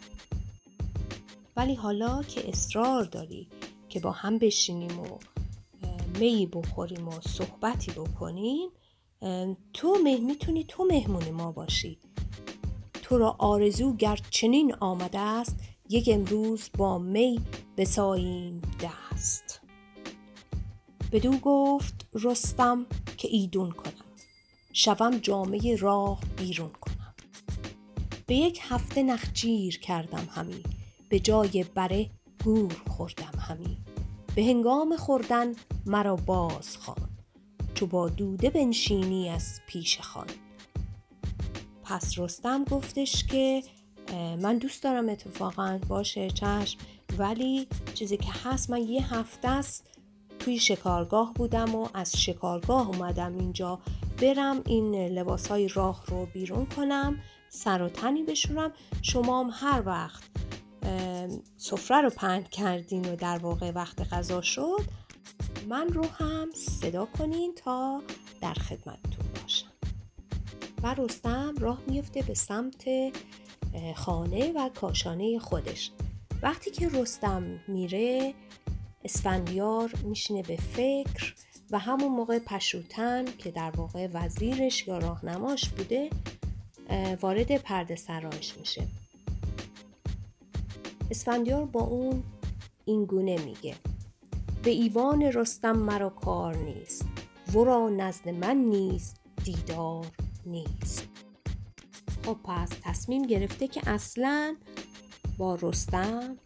ولی 1.57 1.75
حالا 1.75 2.23
که 2.23 2.49
اصرار 2.49 3.03
داری 3.03 3.47
که 3.89 3.99
با 3.99 4.11
هم 4.11 4.37
بشینیم 4.37 4.99
و 4.99 5.17
می 6.19 6.49
بخوریم 6.53 7.07
و 7.07 7.21
صحبتی 7.21 7.91
بکنیم 7.91 8.69
تو 9.73 9.97
می‌تونی 10.03 10.65
تو 10.67 10.85
مهمون 10.91 11.29
ما 11.29 11.51
باشی. 11.51 11.99
تو 12.93 13.17
را 13.17 13.35
آرزو 13.39 13.95
گر 13.95 14.19
چنین 14.29 14.75
آمده 14.79 15.19
است 15.19 15.55
یک 15.91 16.09
امروز 16.13 16.69
با 16.77 16.97
می 16.97 17.41
بساییم 17.77 18.61
دست. 18.81 19.61
بدو 21.11 21.31
گفت 21.31 22.07
رستم 22.13 22.85
که 23.17 23.27
ایدون 23.27 23.71
کنم. 23.71 23.93
شوم 24.73 25.17
جامعه 25.17 25.75
راه 25.75 26.19
بیرون 26.37 26.69
کنم. 26.69 27.13
به 28.27 28.35
یک 28.35 28.59
هفته 28.63 29.03
نخجیر 29.03 29.79
کردم 29.79 30.27
همی. 30.31 30.63
به 31.09 31.19
جای 31.19 31.65
بره 31.75 32.09
گور 32.43 32.81
خوردم 32.89 33.39
همی. 33.39 33.77
به 34.35 34.43
هنگام 34.43 34.95
خوردن 34.95 35.53
مرا 35.85 36.15
باز 36.15 36.77
خوان. 36.77 37.09
چو 37.73 37.87
با 37.87 38.09
دوده 38.09 38.49
بنشینی 38.49 39.29
از 39.29 39.59
پیش 39.67 39.99
خان 39.99 40.27
پس 41.83 42.19
رستم 42.19 42.63
گفتش 42.63 43.23
که 43.23 43.63
من 44.15 44.57
دوست 44.57 44.83
دارم 44.83 45.09
اتفاقا 45.09 45.79
باشه 45.87 46.29
چشم. 46.29 46.79
ولی 47.17 47.67
چیزی 47.93 48.17
که 48.17 48.31
هست 48.43 48.69
من 48.69 48.81
یه 48.81 49.13
هفته 49.13 49.47
است 49.47 49.89
توی 50.39 50.59
شکارگاه 50.59 51.33
بودم 51.33 51.75
و 51.75 51.87
از 51.93 52.21
شکارگاه 52.21 52.87
اومدم 52.87 53.37
اینجا 53.37 53.79
برم 54.21 54.61
این 54.65 54.95
لباس 54.95 55.47
های 55.47 55.67
راه 55.67 56.03
رو 56.07 56.25
بیرون 56.25 56.65
کنم 56.65 57.19
سر 57.49 57.81
و 57.81 57.89
تنی 57.89 58.23
بشورم. 58.23 58.71
شما 59.01 59.43
هم 59.43 59.49
هر 59.53 59.83
وقت 59.85 60.23
سفره 61.57 62.01
رو 62.01 62.09
پند 62.09 62.49
کردین 62.49 63.11
و 63.11 63.15
در 63.15 63.37
واقع 63.37 63.71
وقت 63.71 64.13
غذا 64.13 64.41
شد 64.41 64.81
من 65.69 65.87
رو 65.87 66.05
هم 66.05 66.47
صدا 66.53 67.05
کنین 67.05 67.55
تا 67.55 68.01
در 68.41 68.53
خدمتتون 68.53 69.25
باشم. 69.41 69.71
و 70.83 70.93
رستم 70.93 71.55
راه 71.59 71.79
میفته 71.87 72.21
به 72.21 72.33
سمت 72.33 72.83
خانه 73.95 74.51
و 74.51 74.69
کاشانه 74.69 75.39
خودش. 75.39 75.91
وقتی 76.41 76.71
که 76.71 76.89
رستم 76.89 77.59
میره 77.67 78.33
اسفندیار 79.03 79.93
میشینه 80.03 80.41
به 80.41 80.55
فکر 80.55 81.33
و 81.71 81.79
همون 81.79 82.11
موقع 82.11 82.39
پشوتن 82.39 83.25
که 83.37 83.51
در 83.51 83.71
واقع 83.75 84.07
وزیرش 84.13 84.87
یا 84.87 84.97
راهنماش 84.97 85.69
بوده 85.69 86.09
وارد 87.21 87.57
پرده 87.57 87.95
سرایش 87.95 88.57
میشه. 88.57 88.87
اسفندیار 91.11 91.65
با 91.65 91.81
اون 91.81 92.23
این 92.85 93.05
گونه 93.05 93.37
میگه. 93.37 93.75
به 94.63 94.69
ایوان 94.69 95.21
رستم 95.21 95.77
مرا 95.77 96.09
کار 96.09 96.55
نیست. 96.55 97.05
ورا 97.53 97.89
نزد 97.89 98.29
من 98.29 98.57
نیست 98.57 99.15
دیدار 99.43 100.05
نیست. 100.45 100.98
خب 102.29 102.37
پس 102.43 102.69
تصمیم 102.83 103.27
گرفته 103.27 103.67
که 103.67 103.89
اصلا 103.89 104.55
با 105.37 105.55
رستم 105.61 106.37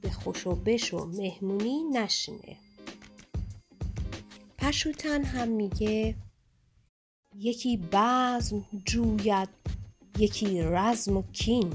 به 0.00 0.10
خوش 0.10 0.46
و 0.46 0.54
بش 0.54 0.94
و 0.94 1.04
مهمونی 1.04 1.84
نشینه. 1.84 2.56
پشوتن 4.58 5.24
هم 5.24 5.48
میگه 5.48 6.14
یکی 7.36 7.76
بزم 7.76 8.64
جوید 8.84 9.48
یکی 10.18 10.62
رزم 10.62 11.16
و 11.16 11.22
کین. 11.32 11.72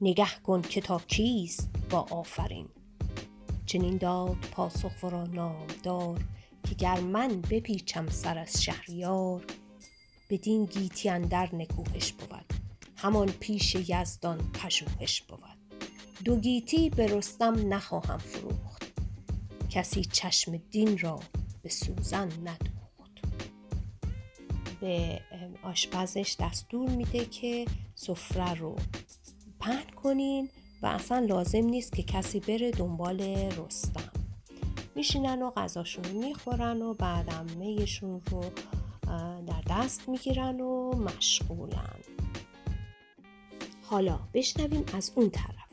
نگه 0.00 0.40
کن 0.44 0.62
که 0.62 0.80
تا 0.80 0.98
کیست 0.98 1.68
با 1.90 2.06
آفرین. 2.10 2.68
چنین 3.66 3.96
داد 3.96 4.36
پاسخ 4.52 5.02
ورا 5.02 5.24
نامدار 5.24 6.24
که 6.68 6.74
گر 6.74 7.00
من 7.00 7.40
بپیچم 7.40 8.08
سر 8.08 8.38
از 8.38 8.62
شهریار 8.62 9.44
بدین 10.30 10.64
گیتی 10.64 11.08
اندر 11.08 11.54
نکوهش 11.54 12.12
بود. 12.12 12.59
همان 13.02 13.26
پیش 13.26 13.74
یزدان 13.74 14.50
پژوهش 14.52 15.20
بود. 15.20 15.40
دو 16.24 16.36
گیتی 16.36 16.90
به 16.90 17.06
رستم 17.06 17.74
نخواهم 17.74 18.18
فروخت. 18.18 18.82
کسی 19.70 20.04
چشم 20.04 20.56
دین 20.56 20.98
را 20.98 21.20
به 21.62 21.68
سوزن 21.68 22.28
ندوخت. 22.40 23.10
به 24.80 25.20
آشپزش 25.62 26.36
دستور 26.40 26.90
میده 26.90 27.24
که 27.24 27.66
سفره 27.94 28.54
رو 28.54 28.76
پهن 29.60 29.90
کنین 30.02 30.48
و 30.82 30.86
اصلا 30.86 31.18
لازم 31.18 31.64
نیست 31.64 31.92
که 31.92 32.02
کسی 32.02 32.40
بره 32.40 32.70
دنبال 32.70 33.20
رستم. 33.20 34.12
میشینن 34.94 35.42
و 35.42 35.50
غذاشون 35.50 36.06
می‌خورن 36.08 36.82
و 36.82 36.94
بعدم 36.94 37.46
میشون 37.56 38.20
رو 38.30 38.44
در 39.46 39.62
دست 39.70 40.08
می‌گیرن 40.08 40.60
و 40.60 40.92
مشغولن. 40.96 42.00
حالا 43.90 44.18
بشنویم 44.34 44.84
از 44.94 45.12
اون 45.14 45.30
طرف. 45.30 45.70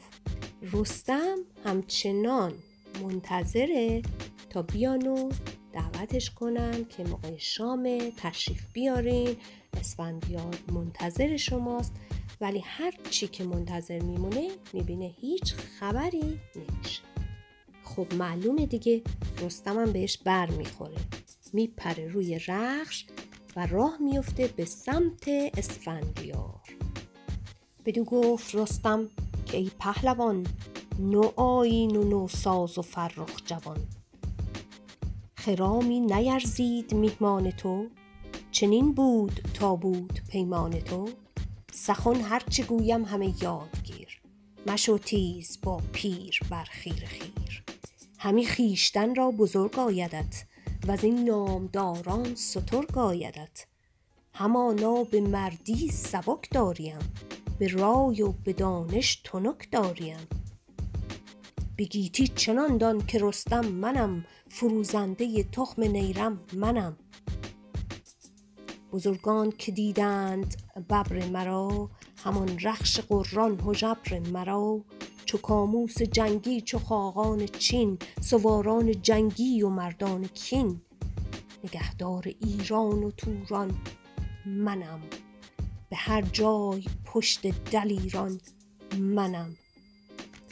رستم 0.73 1.37
همچنان 1.65 2.53
منتظره 3.01 4.01
تا 4.49 4.61
بیان 4.61 5.31
دعوتش 5.73 6.29
کنن 6.29 6.85
که 6.85 7.03
موقع 7.03 7.37
شام 7.37 7.99
تشریف 8.17 8.65
بیارین. 8.73 9.35
اسفندیار 9.79 10.55
منتظر 10.71 11.37
شماست 11.37 11.93
ولی 12.41 12.59
هر 12.59 12.93
چی 13.09 13.27
که 13.27 13.43
منتظر 13.43 13.99
میمونه 13.99 14.49
می‌بینه 14.73 15.15
هیچ 15.21 15.53
خبری 15.53 16.39
نمیشه. 16.55 17.01
خب 17.83 18.13
معلومه 18.13 18.65
دیگه 18.65 19.01
رستم 19.41 19.79
هم 19.79 19.91
بهش 19.91 20.17
بر 20.17 20.49
می‌خوره. 20.49 20.97
میپره 21.53 22.07
روی 22.07 22.39
رخش 22.47 23.05
و 23.55 23.67
راه 23.67 23.97
میفته 24.01 24.47
به 24.47 24.65
سمت 24.65 25.27
اسفندیار. 25.57 26.66
بدو 27.87 28.03
گفت 28.03 28.55
رستم 28.55 29.09
که 29.45 29.57
ای 29.57 29.71
پهلوان 29.79 30.47
نو 30.99 31.31
آین 31.35 31.95
و 31.95 32.03
نو 32.03 32.27
ساز 32.27 32.77
و 32.77 32.81
فرخ 32.81 33.41
جوان. 33.45 33.77
خرامی 35.35 35.99
نیرزید 35.99 36.93
میهمان 36.93 37.51
تو 37.51 37.87
چنین 38.51 38.93
بود 38.93 39.49
تا 39.53 39.75
بود 39.75 40.21
پیمان 40.29 40.79
تو. 40.79 41.09
سخن 41.71 42.15
هرچه 42.15 42.63
گویم 42.63 43.05
همه 43.05 43.33
یاد 43.43 43.77
گیر 43.83 44.21
مشو 44.67 44.97
تیز 44.97 45.59
با 45.63 45.81
پیر 45.91 46.39
بر 46.49 46.63
خیر 46.63 47.05
خیر. 47.05 47.63
همی 48.17 48.47
خویشتن 48.47 49.15
را 49.15 49.31
بزرگ 49.31 49.79
آیدت 49.79 50.43
از 50.89 51.03
این 51.03 51.23
نامداران 51.23 52.35
سترگ 52.35 52.97
آیدت. 52.97 53.65
همانا 54.33 55.03
به 55.03 55.21
مردی 55.21 55.87
سبک 55.87 56.49
داریم 56.51 56.99
به 57.59 57.67
رای 57.67 58.21
و 58.21 58.31
به 58.31 58.53
دانش 58.53 59.21
تنک 59.23 59.71
داریم. 59.71 60.27
به 61.75 61.83
گیتی 61.83 62.27
چنان 62.27 62.77
دان 62.77 63.05
که 63.05 63.19
رستم 63.21 63.65
منم 63.65 64.25
فروزنده 64.49 65.43
تخم 65.43 65.83
نیرم 65.83 66.39
منم. 66.53 66.97
بزرگان 68.91 69.51
که 69.51 69.71
دیدند 69.71 70.55
ببر 70.75 71.29
مرا 71.29 71.89
همان 72.17 72.59
رخش 72.63 72.99
قران 72.99 73.61
هژبر 73.65 74.19
مرا. 74.33 74.81
چو 75.25 75.37
کاموس 75.37 76.01
جنگی 76.01 76.61
چو 76.61 76.79
خاقان 76.79 77.45
چین 77.45 77.97
سواران 78.21 79.01
جنگی 79.01 79.61
و 79.61 79.69
مردان 79.69 80.23
کین. 80.27 80.81
نگهدار 81.63 82.23
ایران 82.39 83.03
و 83.03 83.11
توران 83.11 83.77
منم. 84.45 85.01
به 85.89 85.95
هر 85.95 86.21
جای 86.21 86.85
پشت 87.05 87.47
دلیران 87.71 88.41
منم. 88.97 89.55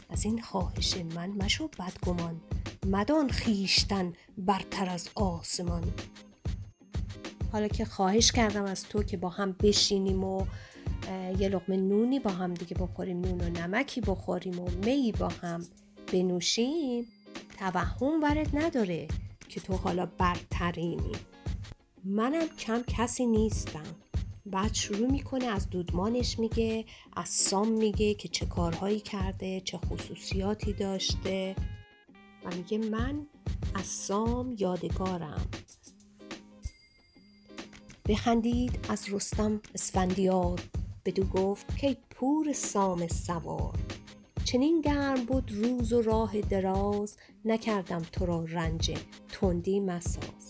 از 0.10 0.26
این 0.26 0.42
خواهش 0.42 0.98
من 0.98 1.30
مشو 1.30 1.68
بدگمان 1.68 2.42
مدان 2.86 3.30
خیشتن 3.30 4.14
برتر 4.38 4.90
از 4.90 5.10
آسمان. 5.16 5.94
حالا 7.52 7.68
که 7.68 7.86
خواهش 7.86 8.32
کردم 8.32 8.64
از 8.64 8.84
تو 8.84 9.04
که 9.04 9.18
با 9.18 9.30
هم 9.30 9.52
بشینیم 9.52 10.24
و 10.24 10.46
یه 11.40 11.50
لقمه 11.50 11.78
نونی 11.78 12.20
با 12.20 12.32
هم 12.32 12.54
دیگه 12.54 12.76
بخوریم 12.76 13.22
نون 13.22 13.42
و 13.42 13.50
نمکی 13.50 14.02
بخوریم 14.02 14.60
و 14.60 14.70
می 14.70 15.12
با 15.12 15.28
هم 15.28 15.66
بنوشیم 16.14 17.08
توهم 17.60 18.24
ورد 18.24 18.58
نداره 18.58 19.08
که 19.50 19.60
تو 19.60 19.74
حالا 19.74 20.06
برترینی. 20.06 21.12
منم 22.04 22.48
کم 22.48 22.82
کسی 22.88 23.26
نیستم. 23.26 23.96
بعد 24.46 24.74
شروع 24.74 25.12
می‌کنه 25.12 25.46
از 25.46 25.70
دودمانش 25.70 26.40
میگه 26.40 26.86
از 27.16 27.30
سام 27.30 27.68
میگه 27.68 28.14
که 28.14 28.28
چه 28.28 28.46
کارهایی 28.46 29.00
کرده 29.00 29.62
چه 29.62 29.78
خصوصیاتی 29.78 30.74
داشته 30.74 31.56
و 32.46 32.56
میگه 32.56 32.78
من 32.78 33.28
از 33.74 33.86
سام 33.86 34.56
یادگارم. 34.60 35.48
بخندید 38.08 38.80
از 38.90 39.14
رستم 39.14 39.62
اسفندیار. 39.74 40.62
بدو 41.06 41.24
گفت 41.24 41.78
که 41.78 41.98
پور 42.10 42.54
سام 42.54 43.08
سوار. 43.08 43.74
چنین 44.44 44.82
گرم 44.82 45.26
بود 45.26 45.52
روز 45.52 45.94
و 45.94 46.02
راه 46.02 46.42
دراز 46.42 47.18
نکردم 47.46 48.02
تو 48.12 48.26
را 48.26 48.46
رنج 48.46 48.98
تندی 49.28 49.80
مساز. 49.80 50.45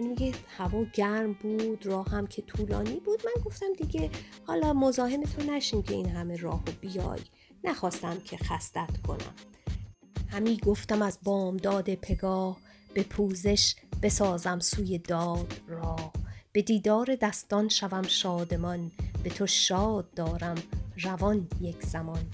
یعنی 0.00 0.12
میگه 0.12 0.34
هوا 0.56 0.84
گرم 0.92 1.32
بود 1.32 1.86
راه 1.86 2.08
هم 2.08 2.26
که 2.26 2.42
طولانی 2.42 3.00
بود. 3.00 3.22
من 3.26 3.42
گفتم 3.44 3.72
دیگه 3.78 4.10
حالا 4.46 4.72
مزاحم 4.72 5.22
تو 5.22 5.42
نشین 5.42 5.82
که 5.82 5.94
این 5.94 6.08
همه 6.08 6.36
راه 6.36 6.62
و 6.66 6.70
بیای. 6.80 7.20
نخواستم 7.64 8.20
که 8.24 8.36
خستت 8.36 9.02
کنم. 9.06 9.34
همی 10.28 10.56
گفتم 10.56 11.02
از 11.02 11.18
داد 11.62 11.94
پگاه 11.94 12.56
به 12.94 13.02
پوزش 13.02 13.74
بسازم 14.02 14.58
سوی 14.58 14.98
داد 14.98 15.54
را. 15.68 15.96
به 16.52 16.62
دیدار 16.62 17.16
دستان 17.20 17.68
شوم 17.68 18.02
شادمان 18.02 18.92
به 19.22 19.30
تو 19.30 19.46
شاد 19.46 20.14
دارم 20.14 20.56
روان 21.02 21.48
یک 21.60 21.82
زمان. 21.82 22.26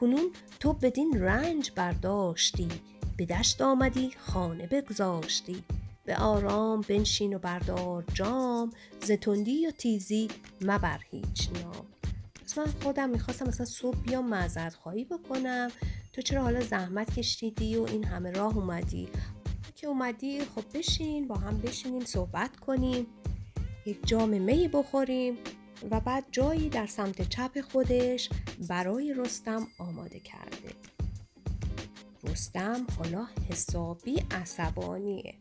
کنون 0.00 0.30
تو 0.60 0.72
بدین 0.72 1.20
رنج 1.20 1.72
برداشتی 1.76 2.68
به 3.16 3.26
دشت 3.26 3.62
آمدی 3.62 4.10
خانه 4.18 4.66
بگذاشتی. 4.66 5.64
به 6.08 6.16
آرام 6.16 6.80
بنشین 6.80 7.34
و 7.34 7.38
بردار 7.38 8.04
جام 8.14 8.72
زتندی 9.02 9.66
و 9.66 9.70
تیزی 9.70 10.28
مبر 10.60 11.00
هیچ 11.10 11.50
نام. 11.52 11.86
پس 12.44 12.58
من 12.58 12.66
خودم 12.82 13.10
می‌خواستم 13.10 13.46
مثلا 13.48 13.66
صبح 13.66 13.98
بیام 13.98 14.28
معذرت 14.28 14.74
خواهی 14.74 15.04
بکنم. 15.04 15.70
تو 16.12 16.22
چرا 16.22 16.42
حالا 16.42 16.60
زحمت 16.60 17.14
کشیدی 17.14 17.76
و 17.76 17.82
این 17.82 18.04
همه 18.04 18.30
راه 18.30 18.56
اومدی؟ 18.56 19.08
که 19.74 19.86
اومدی 19.86 20.40
خب 20.40 20.62
بشین 20.74 21.28
با 21.28 21.34
هم 21.34 21.58
بشینیم 21.58 22.04
صحبت 22.04 22.56
کنیم. 22.56 23.06
یک 23.86 24.06
جام 24.06 24.28
می 24.28 24.68
بخوریم 24.68 25.36
و 25.90 26.00
بعد 26.00 26.24
جایی 26.32 26.68
در 26.68 26.86
سمت 26.86 27.28
چپ 27.28 27.60
خودش 27.60 28.28
برای 28.68 29.14
رستم 29.16 29.66
آماده 29.78 30.20
کرده. 30.20 30.74
رستم 32.24 32.86
حالا 32.98 33.26
حسابی 33.50 34.22
عصبانیه. 34.30 35.34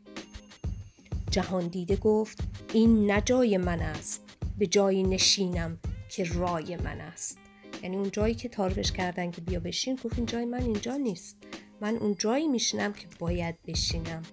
جهان 1.38 1.68
دیده 1.68 1.96
گفت 1.96 2.40
این 2.74 3.12
نه 3.12 3.22
جای 3.22 3.58
من 3.58 3.80
است 3.80 4.24
به 4.58 4.68
جایی 4.68 5.04
نشینم 5.04 5.80
که 6.10 6.24
رای 6.24 6.78
من 6.78 7.02
است. 7.02 7.38
یعنی 7.84 7.98
اون 7.98 8.12
جایی 8.12 8.36
که 8.36 8.50
تاربش 8.50 8.92
کردن 8.92 9.32
که 9.32 9.42
بیا 9.42 9.60
بشین 9.60 9.96
گفت 10.04 10.18
این 10.18 10.26
جای 10.26 10.46
من 10.46 10.62
اینجا 10.62 10.96
نیست. 10.96 11.38
من 11.82 11.96
اون 11.96 12.16
جایی 12.20 12.48
میشینم 12.48 12.94
که 12.94 13.08
باید 13.20 13.56
بشینم. 13.68 14.24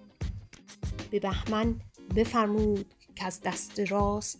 به 1.11 1.21
بهمن 1.21 1.81
بفرمود 2.17 2.95
که 3.17 3.25
از 3.25 3.41
دست 3.41 3.81
راست 3.81 4.39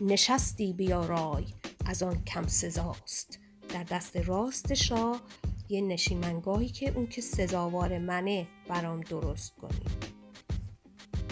نشستی 0.00 0.72
بیارای 0.72 1.44
از 1.86 2.02
آن 2.02 2.24
کم 2.24 2.46
سزاست. 2.46 3.38
در 3.68 3.84
دست 3.84 4.16
راست 4.16 4.74
شاه 4.74 5.20
یه 5.68 5.80
نشیمنگاهی 5.80 6.68
که 6.68 6.92
اون 6.92 7.06
که 7.06 7.20
سزاوار 7.20 7.98
منه 7.98 8.46
برام 8.68 9.00
درست 9.00 9.54
کنی. 9.56 10.05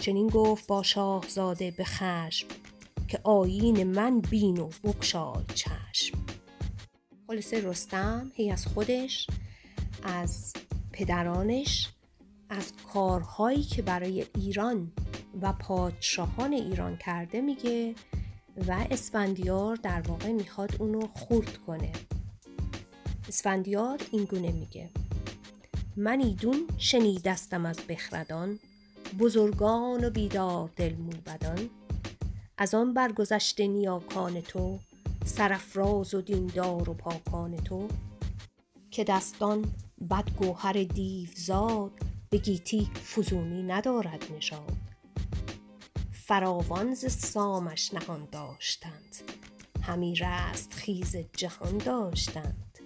چنین 0.05 0.27
گفت 0.27 0.67
با 0.67 0.83
شاهزاده 0.83 1.71
به 1.71 1.85
خشم 1.85 2.49
که 3.09 3.21
آیین 3.23 3.85
من 3.85 4.21
بین 4.21 4.59
و 4.59 4.71
بکشای 4.85 5.45
چشم. 5.55 6.19
خلاصه 7.27 7.61
رستم 7.61 8.33
هی 8.35 8.51
از 8.51 8.67
خودش 8.67 9.27
از 10.03 10.53
پدرانش 10.93 11.89
از 12.49 12.73
کارهایی 12.93 13.63
که 13.63 13.83
برای 13.83 14.27
ایران 14.37 14.93
و 15.43 15.53
پادشاهان 15.53 16.53
ایران 16.53 16.97
کرده 16.97 17.41
میگه 17.41 17.95
و 18.69 18.87
اسفندیار 18.91 19.77
در 19.77 20.01
واقع 20.01 20.33
می‌خواد 20.33 20.71
اونو 20.79 21.07
خورد 21.07 21.57
کنه. 21.57 21.93
اسفندیار 23.29 24.01
اینگونه 24.13 24.53
میگه 24.53 24.91
من 25.97 26.21
ایدون 26.21 26.69
شنیدستم 26.79 27.67
از 27.67 27.77
بخردان 27.89 28.59
بزرگان 29.19 30.05
و 30.05 30.11
بیدار 30.11 30.71
دل 30.77 30.95
موبدان. 30.95 31.71
از 32.59 32.75
آن 32.75 32.95
برگذشته 32.95 33.67
نیاکان 33.67 34.41
تو 34.41 34.79
سرفراز 35.25 36.15
و 36.15 36.21
دیندار 36.21 36.91
و 36.91 36.95
پاکان 36.95 37.57
تو. 37.57 37.89
که 38.91 39.05
دستان 39.05 39.73
بد 40.11 40.31
گوهر 40.37 40.73
دیوزاد 40.73 41.93
به 42.31 42.39
گیتی 42.39 42.91
فزونی 43.15 43.63
ندارد 43.63 44.25
نشاد 44.37 44.77
فراوان 46.13 46.95
ز 46.95 47.13
سامش 47.13 47.95
نهان 47.95 48.29
داشتند 48.33 49.17
همی 49.83 50.15
رست 50.15 50.73
خیز 50.73 51.17
جهان 51.37 51.79
داشتند. 51.79 52.79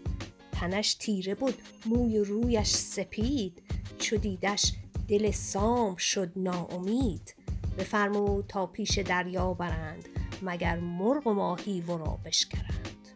تنش 0.53 0.95
تیره 0.95 1.35
بود 1.35 1.55
موی 1.87 2.19
رویش 2.19 2.69
سپید 2.69 3.63
چو 3.99 4.17
دیدش 4.17 4.73
دل 5.09 5.31
سام 5.31 5.97
شد 5.97 6.33
ناامید. 6.37 7.35
بفرمود 7.79 8.45
تا 8.49 8.67
پیش 8.67 8.99
دریا 8.99 9.55
برند 9.55 10.09
مگر 10.43 10.81
مرغ 10.81 11.27
و 11.27 11.33
ماهی 11.33 11.81
ورا 11.81 12.19
بشکرند. 12.25 13.09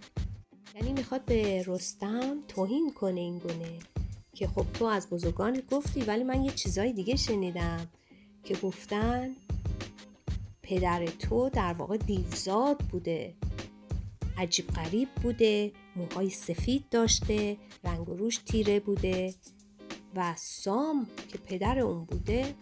یعنی 0.74 0.92
می‌خواد 0.92 1.24
به 1.24 1.64
رستم 1.66 2.36
توهین 2.48 2.92
کنه 2.94 3.20
این 3.20 3.38
گونه. 3.38 3.78
که 4.34 4.46
خب 4.46 4.66
تو 4.74 4.84
از 4.84 5.10
بزرگان 5.10 5.62
گفتی 5.70 6.00
ولی 6.02 6.24
من 6.24 6.44
یه 6.44 6.50
چیزای 6.50 6.92
دیگه 6.92 7.16
شنیدم 7.16 7.88
که 8.44 8.54
گفتن 8.54 9.30
پدر 10.62 11.06
تو 11.06 11.48
در 11.48 11.72
واقع 11.72 11.96
دیوزاد 11.96 12.78
بوده 12.78 13.34
عجیب 14.38 14.66
غریب 14.66 15.08
بوده 15.22 15.72
موهای 15.96 16.30
سفید 16.30 16.84
داشته 16.90 17.56
رنگ 17.84 18.08
و 18.08 18.14
روش 18.14 18.36
تیره 18.36 18.80
بوده. 18.80 19.34
و 20.14 20.34
سام 20.36 21.06
که 21.28 21.38
پدر 21.38 21.78
اون 21.78 22.04
بوده 22.04 22.54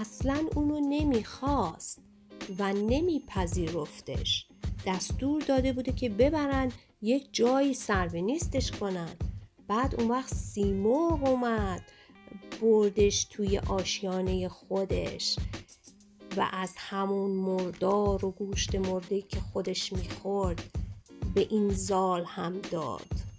اصلا 0.00 0.46
اونو 0.54 0.80
نمی‌خواست 0.80 1.98
و 2.58 2.72
نمیپذیرفتش. 2.72 4.46
دستور 4.86 5.42
داده 5.42 5.72
بوده 5.72 5.92
که 5.92 6.08
ببرن 6.08 6.72
یک 7.02 7.28
جایی 7.32 7.76
نیستش 8.14 8.70
کنن. 8.70 9.16
بعد 9.68 10.00
اون 10.00 10.08
وقت 10.08 10.34
سیمرغ 10.34 11.28
اومد 11.28 11.82
بردش 12.62 13.24
توی 13.24 13.58
آشیانه 13.58 14.48
خودش 14.48 15.36
و 16.36 16.48
از 16.52 16.74
همون 16.76 17.30
مردار 17.30 18.24
و 18.24 18.30
گوشت 18.30 18.74
مرده 18.74 19.22
که 19.22 19.40
خودش 19.40 19.92
می‌خورد 19.92 20.62
به 21.34 21.46
این 21.50 21.70
زال 21.70 22.24
هم 22.24 22.60
داد. 22.60 23.29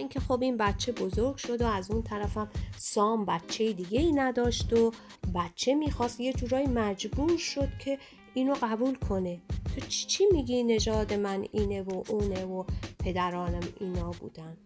اینکه 0.00 0.20
خب 0.20 0.42
این 0.42 0.56
بچه 0.56 0.92
بزرگ 0.92 1.36
شد 1.36 1.62
و 1.62 1.66
از 1.66 1.90
اون 1.90 2.02
طرفم 2.02 2.50
سام 2.76 3.24
بچه 3.24 3.72
دیگه 3.72 4.00
ای 4.00 4.12
نداشت 4.12 4.72
و 4.72 4.92
بچه 5.34 5.74
می‌خواست 5.74 6.20
یه 6.20 6.32
جورایی 6.32 6.66
مجبور 6.66 7.36
شد 7.36 7.68
که 7.78 7.98
اینو 8.34 8.54
قبول 8.62 8.94
کنه. 8.94 9.40
تو 9.74 9.80
چی, 9.80 10.06
چی 10.06 10.24
میگی 10.32 10.62
نژاد 10.62 11.12
من 11.14 11.46
اینه 11.52 11.82
و 11.82 12.02
اونه 12.08 12.44
و 12.44 12.64
پدرانم 12.98 13.68
اینا 13.80 14.10
بودن؟ 14.10 14.56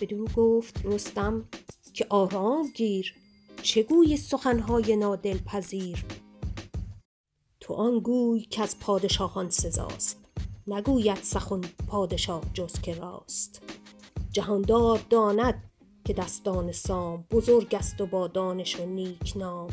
بدو 0.00 0.24
گفت 0.36 0.80
رستم 0.84 1.44
که 1.92 2.06
آرام 2.10 2.68
گیر. 2.74 3.14
چگوی 3.62 4.16
سخنهای 4.16 4.96
نادل 4.96 5.38
پذیر 5.38 6.04
تو 7.60 7.74
آن 7.74 7.98
گوی 7.98 8.40
که 8.40 8.62
از 8.62 8.78
پادشاهان 8.78 9.50
سزاست. 9.50 10.23
نگوید 10.66 11.22
سخن 11.22 11.60
پادشاه 11.60 12.42
جز 12.52 12.72
که 12.72 12.94
راست. 12.94 13.62
جهاندار 14.32 15.00
داند 15.10 15.70
که 16.04 16.12
دستان 16.12 16.72
سام 16.72 17.24
بزرگ 17.30 17.74
است 17.74 18.00
و 18.00 18.06
با 18.06 18.28
دانش 18.28 18.80
و 18.80 18.86
نیک 18.86 19.32
نام. 19.36 19.70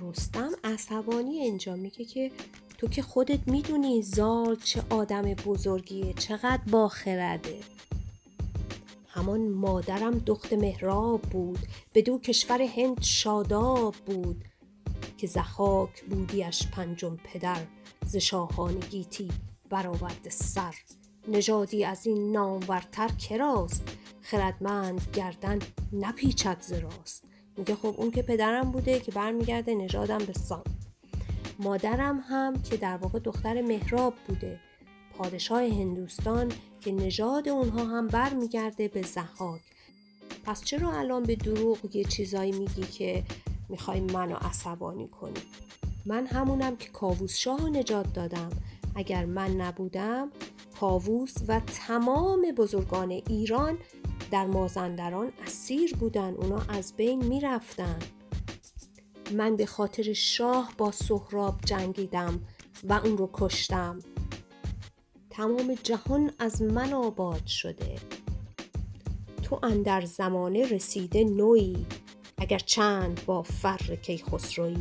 رستم 0.00 0.50
عصبانی 0.64 1.38
اینجا 1.38 1.76
میگه 1.76 2.04
که 2.04 2.30
تو 2.78 2.88
که 2.88 3.02
خودت 3.02 3.48
می‌دونی 3.48 4.02
زال 4.02 4.56
چه 4.56 4.82
آدم 4.90 5.22
بزرگیه 5.22 6.12
چقدر 6.12 6.62
باخرده. 6.70 7.60
همان 9.08 9.48
مادرم 9.48 10.18
دخت 10.18 10.52
مهراب 10.52 11.22
بود 11.22 11.58
دو 11.94 12.18
کشور 12.18 12.62
هند 12.62 13.02
شاداب 13.02 13.94
بود 14.06 14.44
که 15.18 15.26
زخاک 15.26 16.02
بودیش 16.02 16.66
پنجم 16.66 17.16
پدر 17.16 17.60
ز 18.06 18.16
شاهان 18.16 18.74
گیتی 18.74 19.28
برآورده 19.70 20.30
سر. 20.30 20.74
نژادی 21.28 21.84
از 21.84 22.06
این 22.06 22.32
نامورتر 22.32 23.08
کراست 23.08 23.82
خردمند 24.20 25.08
گردن 25.12 25.58
نپیچد 25.92 26.56
ز 26.60 26.72
راست. 26.72 27.24
میگه 27.56 27.74
خب 27.74 27.94
اون 27.98 28.10
که 28.10 28.22
پدرم 28.22 28.70
بوده 28.70 29.00
که 29.00 29.12
برمیگرده 29.12 29.74
نژادم 29.74 30.18
به 30.18 30.32
سام 30.32 30.64
مادرم 31.58 32.24
هم 32.28 32.62
که 32.62 32.76
در 32.76 32.96
واقع 32.96 33.18
دختر 33.18 33.62
مهراب 33.62 34.14
بوده. 34.28 34.60
پادشاه 35.18 35.62
هندوستان 35.62 36.52
که 36.80 36.92
نژاد 36.92 37.48
اونها 37.48 37.84
هم 37.84 38.08
برمیگرده 38.08 38.88
به 38.88 39.02
زحاک. 39.02 39.60
پس 40.44 40.64
چرا 40.64 40.92
الان 40.92 41.22
به 41.22 41.36
دروغ 41.36 41.96
یه 41.96 42.04
چیزایی 42.04 42.52
میگی 42.52 42.82
که 42.82 43.24
می‌خوای 43.68 44.00
منو 44.00 44.36
عصبانی 44.40 45.08
کنی؟ 45.08 45.40
من 46.06 46.26
همونم 46.26 46.76
که 46.76 46.88
کاووس 46.88 47.36
شاه 47.36 47.70
نجات 47.70 48.12
دادم. 48.12 48.50
اگر 48.94 49.24
من 49.24 49.50
نبودم 49.50 50.30
کاووس 50.80 51.34
و 51.48 51.60
تمام 51.60 52.42
بزرگان 52.56 53.10
ایران 53.10 53.78
در 54.30 54.46
مازندران 54.46 55.32
اسیر 55.46 55.96
بودن 55.96 56.34
اونا 56.34 56.62
از 56.68 56.96
بین 56.96 57.24
می‌رفتن. 57.24 57.98
من 59.32 59.56
به 59.56 59.66
خاطر 59.66 60.12
شاه 60.12 60.72
با 60.78 60.90
سهراب 60.90 61.60
جنگیدم 61.64 62.40
و 62.84 62.92
اون 62.92 63.18
رو 63.18 63.30
کشتم. 63.32 63.98
تمام 65.30 65.74
جهان 65.82 66.32
از 66.38 66.62
من 66.62 66.92
آباد 66.92 67.46
شده. 67.46 67.96
تو 69.42 69.60
اندر 69.62 70.04
زمانه 70.04 70.66
رسیده 70.66 71.24
نوی 71.24 71.86
اگر 72.38 72.58
چند 72.58 73.20
با 73.26 73.42
فر 73.42 73.98
خسروی 74.32 74.76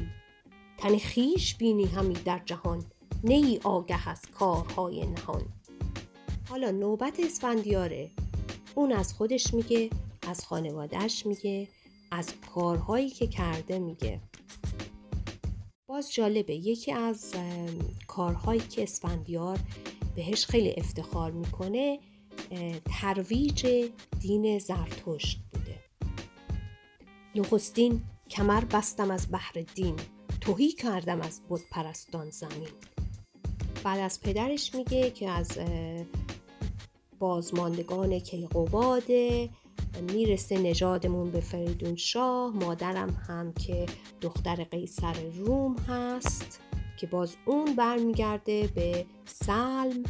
تن 0.81 0.97
خیش 0.97 1.55
بینی 1.55 1.85
همی 1.85 2.13
در 2.13 2.41
جهان 2.45 2.85
نیی 3.23 3.59
آگه 3.63 4.09
از 4.09 4.21
کارهای 4.39 5.05
نهان. 5.05 5.41
حالا 6.49 6.71
نوبت 6.71 7.19
اسفندیاره. 7.19 8.11
اون 8.75 8.91
از 8.91 9.13
خودش 9.13 9.53
میگه 9.53 9.89
از 10.27 10.45
خانوادهش 10.45 11.25
میگه 11.25 11.67
از 12.11 12.33
کارهایی 12.53 13.09
که 13.09 13.27
کرده 13.27 13.79
میگه. 13.79 14.19
باز 15.87 16.13
جالبه 16.13 16.55
یکی 16.55 16.91
از 16.91 17.33
کارهایی 18.07 18.61
که 18.61 18.83
اسفندیار 18.83 19.59
بهش 20.15 20.45
خیلی 20.45 20.73
افتخار 20.77 21.31
می‌کنه 21.31 21.99
ترویج 22.85 23.89
دین 24.19 24.59
زرتشت 24.59 25.39
بوده. 25.51 25.79
نخستین 27.35 28.01
کمر 28.29 28.65
بستم 28.65 29.11
از 29.11 29.31
بحر 29.31 29.65
دین. 29.75 29.95
توهی 30.41 30.71
کردم 30.71 31.21
از 31.21 31.41
بود 31.49 31.61
پرستان 31.71 32.29
زمین. 32.29 32.69
بعد 33.83 33.99
از 33.99 34.21
پدرش 34.21 34.75
میگه 34.75 35.11
که 35.11 35.29
از 35.29 35.59
بازماندگان 37.19 38.19
کیقوباده 38.19 39.49
می‌رسه 40.13 40.57
نژادمون 40.57 41.31
به 41.31 41.39
فریدون 41.39 41.95
شاه. 41.95 42.55
مادرم 42.55 43.09
هم 43.09 43.53
که 43.53 43.85
دختر 44.21 44.63
قیصر 44.63 45.13
روم 45.29 45.75
هست 45.75 46.59
که 46.97 47.07
باز 47.07 47.35
اون 47.45 47.75
برمیگرده 47.75 48.69
به 48.75 49.05
سلم 49.25 50.03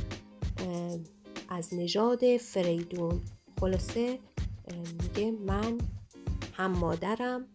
از 1.49 1.73
نژاد 1.73 2.37
فریدون. 2.37 3.21
خلاصه 3.59 4.19
میگه 5.01 5.31
من 5.31 5.77
هم 6.53 6.71
مادرم 6.71 7.45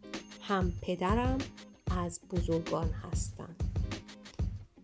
هم 0.41 0.73
پدرم 0.83 1.39
از 1.97 2.21
بزرگان 2.31 2.91
هستن 2.91 3.57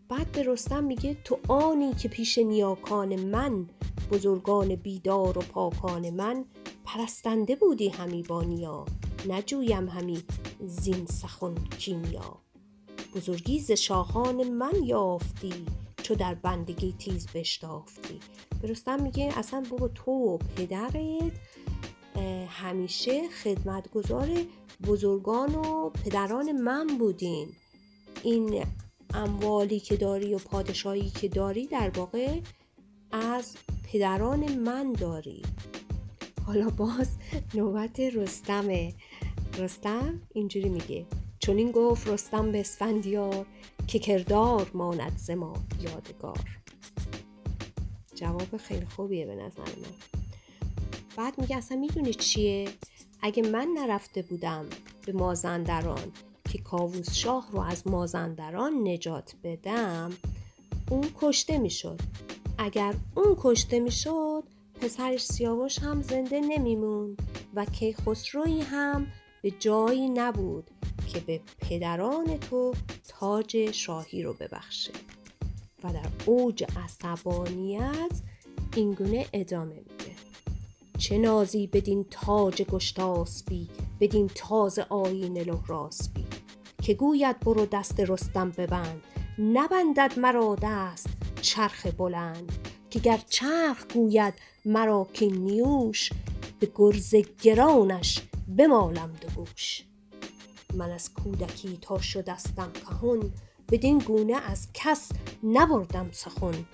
بعد 0.09 0.33
به 0.33 0.43
رستم 0.43 0.85
میگه 0.85 1.17
تو 1.25 1.39
آنی 1.49 1.95
که 1.95 2.09
پیش 2.09 2.39
نیاکان 2.39 3.21
من 3.21 3.67
بزرگان 4.13 4.75
بیدار 4.75 5.39
و 5.39 5.41
پاکان 5.41 6.11
من 6.11 6.45
پرستنده 6.85 7.57
بودی 7.57 7.89
همی 7.89 8.23
با 8.23 8.43
نیا. 8.43 8.87
نجویم 9.29 9.89
همی 9.89 10.23
زین 10.61 11.07
سخن 11.07 11.55
کیمیا. 11.55 12.39
بزرگی 13.15 13.61
ز 13.61 13.71
شاهان 13.73 14.49
من 14.49 14.85
یافتی 14.85 15.55
چو 16.03 16.15
در 16.15 16.35
بندگی 16.35 16.93
تیز 16.99 17.27
بشتافتی. 17.35 18.21
برستم 18.63 19.03
میگه 19.03 19.39
اصلا 19.39 19.63
بابا 19.71 19.89
تو 19.89 20.11
و 20.11 20.39
پدرت 20.39 21.33
همیشه 22.49 23.29
خدمتگزار 23.29 24.29
بزرگان 24.87 25.55
و 25.55 25.91
پدران 25.91 26.53
من 26.53 26.87
بودین. 26.87 27.49
این 28.23 28.65
اموالی 29.15 29.81
که 29.81 29.97
داری 29.97 30.35
و 30.35 30.39
پادشاهی 30.39 31.11
که 31.11 31.29
داری 31.29 31.67
در 31.67 31.91
واقع 31.91 32.41
از 33.13 33.57
پدران 33.93 34.59
من 34.59 34.93
داری. 34.93 35.43
حالا 36.47 36.71
باز 36.71 37.09
نوبت 37.55 38.01
رستمه. 38.01 38.95
رستم 39.59 40.23
اینجوری 40.35 40.69
میگه. 40.69 41.07
چون 41.39 41.59
این 41.59 41.71
گفت 41.71 42.09
رستم 42.09 42.53
به 42.53 42.61
اسفندیار 42.61 43.47
که 43.87 43.99
کردار 43.99 44.71
ماند 44.75 45.17
ز 45.17 45.31
ما 45.31 45.55
یادگار. 45.81 46.61
جواب 48.15 48.57
خیلی 48.57 48.87
خوبیه 48.87 49.27
به 49.27 49.35
نظر 49.35 49.63
من. 49.63 50.22
بعد 51.17 51.41
میگه 51.41 51.57
اصلا 51.57 51.79
می‌دونی 51.79 52.15
چیه؟ 52.15 52.69
اگه 53.23 53.43
من 53.43 53.69
نرفته 53.79 54.23
بودم 54.23 54.67
به 55.07 55.13
مازندران 55.13 56.13
که 56.53 56.59
کاووس 56.59 57.15
شاه 57.15 57.49
رو 57.53 57.61
از 57.61 57.87
مازندران 57.87 58.89
نجات 58.89 59.35
بدم 59.45 60.13
اون 60.91 61.09
کشته 61.21 61.59
می‌شد. 61.59 62.01
اگر 62.59 62.95
اون 63.15 63.37
کشته 63.39 63.81
می‌شد 63.81 64.45
پسرش 64.81 65.25
سیاوش 65.25 65.79
هم 65.79 66.03
زنده 66.03 66.41
نمیموند 66.41 67.23
و 67.55 67.65
کیخسروی 67.65 68.61
هم 68.61 69.07
به 69.43 69.51
جایی 69.51 70.09
نبود 70.09 70.71
که 71.13 71.21
به 71.21 71.41
پدران 71.59 72.39
تو 72.39 72.75
تاج 73.09 73.71
شاهی 73.71 74.23
رو 74.23 74.33
ببخشه. 74.33 74.93
و 75.85 75.93
در 75.93 76.09
اوج 76.27 76.65
عصبانیت 76.85 78.21
اینگونه 78.77 79.27
ادامه 79.33 79.75
میده. 79.75 79.92
چه 81.03 81.19
نازی 81.19 81.67
بدین 81.67 82.07
تاج 82.11 82.63
گشتاسبی 82.63 83.69
بدین 84.01 84.31
تاز 84.35 84.79
آین 84.79 85.39
لهراسبی 85.39 86.25
که 86.83 86.95
گوید 86.95 87.41
برو 87.41 87.67
دست 87.67 88.01
رستم 88.01 88.51
ببند 88.51 89.03
نبندد 89.39 90.19
مرا 90.19 90.57
دست 90.63 91.07
چرخ 91.41 91.87
بلند. 91.87 92.53
که 92.91 92.99
گر 92.99 93.21
چرخ 93.29 93.85
گوید 93.95 94.35
مرا 94.65 95.07
که 95.13 95.27
نیوش 95.27 96.11
به 96.61 96.73
گرز 96.75 97.15
گرانش 97.43 98.23
بمالم 98.57 99.13
دو 99.21 99.29
گوش 99.37 99.85
من 100.75 100.91
از 100.91 101.15
کودکی 101.15 101.79
تا 101.81 102.01
شدستم 102.01 102.73
کهون 102.73 103.33
بدین 103.73 103.99
گونه 103.99 104.37
از 104.51 104.69
کس 104.75 105.13
نبردم 105.43 106.09
سخن. 106.13 106.65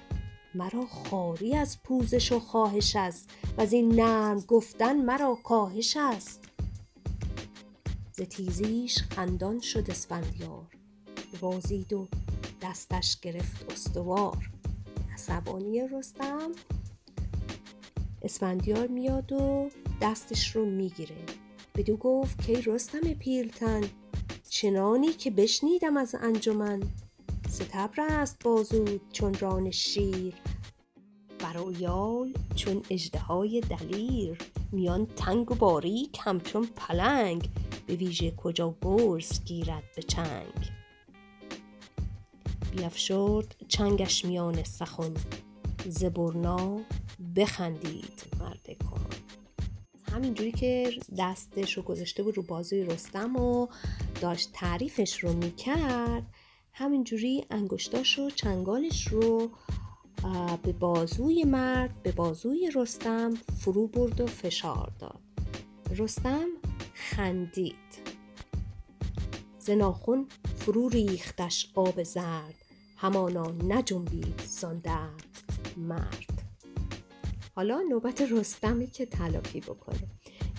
مرا 0.59 0.87
خاری 0.87 1.57
از 1.57 1.83
پوزش 1.83 2.33
و 2.33 2.41
خواهش 2.41 2.97
است 2.97 3.31
و 3.59 3.61
از 3.61 3.73
این 3.73 4.01
نرم 4.01 4.41
گفتن 4.41 4.97
مرا 4.97 5.35
کاهش 5.45 5.97
است. 5.97 6.45
ز 8.13 8.21
تیزیش 8.21 9.03
خندان 9.03 9.61
شد 9.61 9.91
اسفندیار 9.91 10.67
بازید 11.41 11.93
و 11.93 12.09
دستش 12.63 13.21
گرفت 13.21 13.73
استوار. 13.73 14.51
عصبانی 15.15 15.89
رستم 15.89 16.51
اسفندیار 18.23 18.87
میاد 18.87 19.33
و 19.33 19.71
دستش 20.03 20.57
رو 20.57 20.67
می‌گیره. 20.67 21.25
بدو 21.75 21.97
گفت 21.97 22.47
که 22.47 22.61
رستم 22.61 23.01
پیلتن 23.01 23.81
چنانی 24.49 25.13
که 25.13 25.31
بشنیدم 25.31 25.97
از 25.97 26.15
انجمن. 26.21 26.83
ستبر 27.49 28.01
است 28.01 28.45
بازود 28.45 29.01
چون 29.13 29.35
ران 29.35 29.71
شیر. 29.71 30.35
برایال 31.39 32.33
چون 32.55 32.83
اژدهای 32.91 33.61
دلیر. 33.61 34.39
میان 34.73 35.07
تنگ 35.07 35.53
و 35.53 35.55
باریک 35.55 36.19
همچون 36.21 36.69
پلنگ. 36.77 37.49
به 37.87 37.95
ویژه 37.95 38.31
کجا 38.31 38.69
برز 38.71 39.45
گیرد 39.45 39.85
به 39.97 40.03
چنگ. 40.03 40.71
بیافشرد 42.71 43.57
چنگش 43.69 44.25
میان 44.25 44.65
سخن. 44.65 45.15
زبرنا 45.87 46.81
بخندید 47.37 48.23
مرد 48.41 48.79
کن 48.79 49.07
همینجوری 50.13 50.53
که 50.53 50.91
دستش 51.19 51.77
رو 51.77 51.83
گذاشته 51.83 52.23
بود 52.23 52.37
رو 52.37 52.43
بازوی 52.43 52.85
رستم 52.85 53.37
و 53.37 53.67
داشت 54.21 54.51
تعریفش 54.53 55.19
رو 55.25 55.33
می‌کرد 55.33 56.23
همینجوری 56.79 57.45
انگشتاش 57.51 58.19
و 58.19 58.31
چنگالش 58.31 59.09
رو 59.09 59.51
به 60.63 60.73
بازوی 60.73 61.45
مرد 61.45 62.03
به 62.03 62.13
بازوی 62.13 62.71
رستم 62.75 63.35
فرو 63.35 63.87
برد 63.87 64.21
و 64.21 64.27
فشار 64.27 64.93
داد. 64.99 65.21
رستم 65.97 66.47
خندید. 66.95 67.75
زناخون 69.59 70.27
فرو 70.57 70.89
ریختش 70.89 71.73
آب 71.75 72.03
زرد 72.03 72.55
همانا 72.97 73.51
نجنبید 73.51 74.43
زان 74.47 74.83
مرد. 75.77 76.43
حالا 77.55 77.81
نوبت 77.91 78.21
رستمی 78.21 78.87
که 78.87 79.07
تلافی 79.07 79.61
بکنه. 79.61 80.09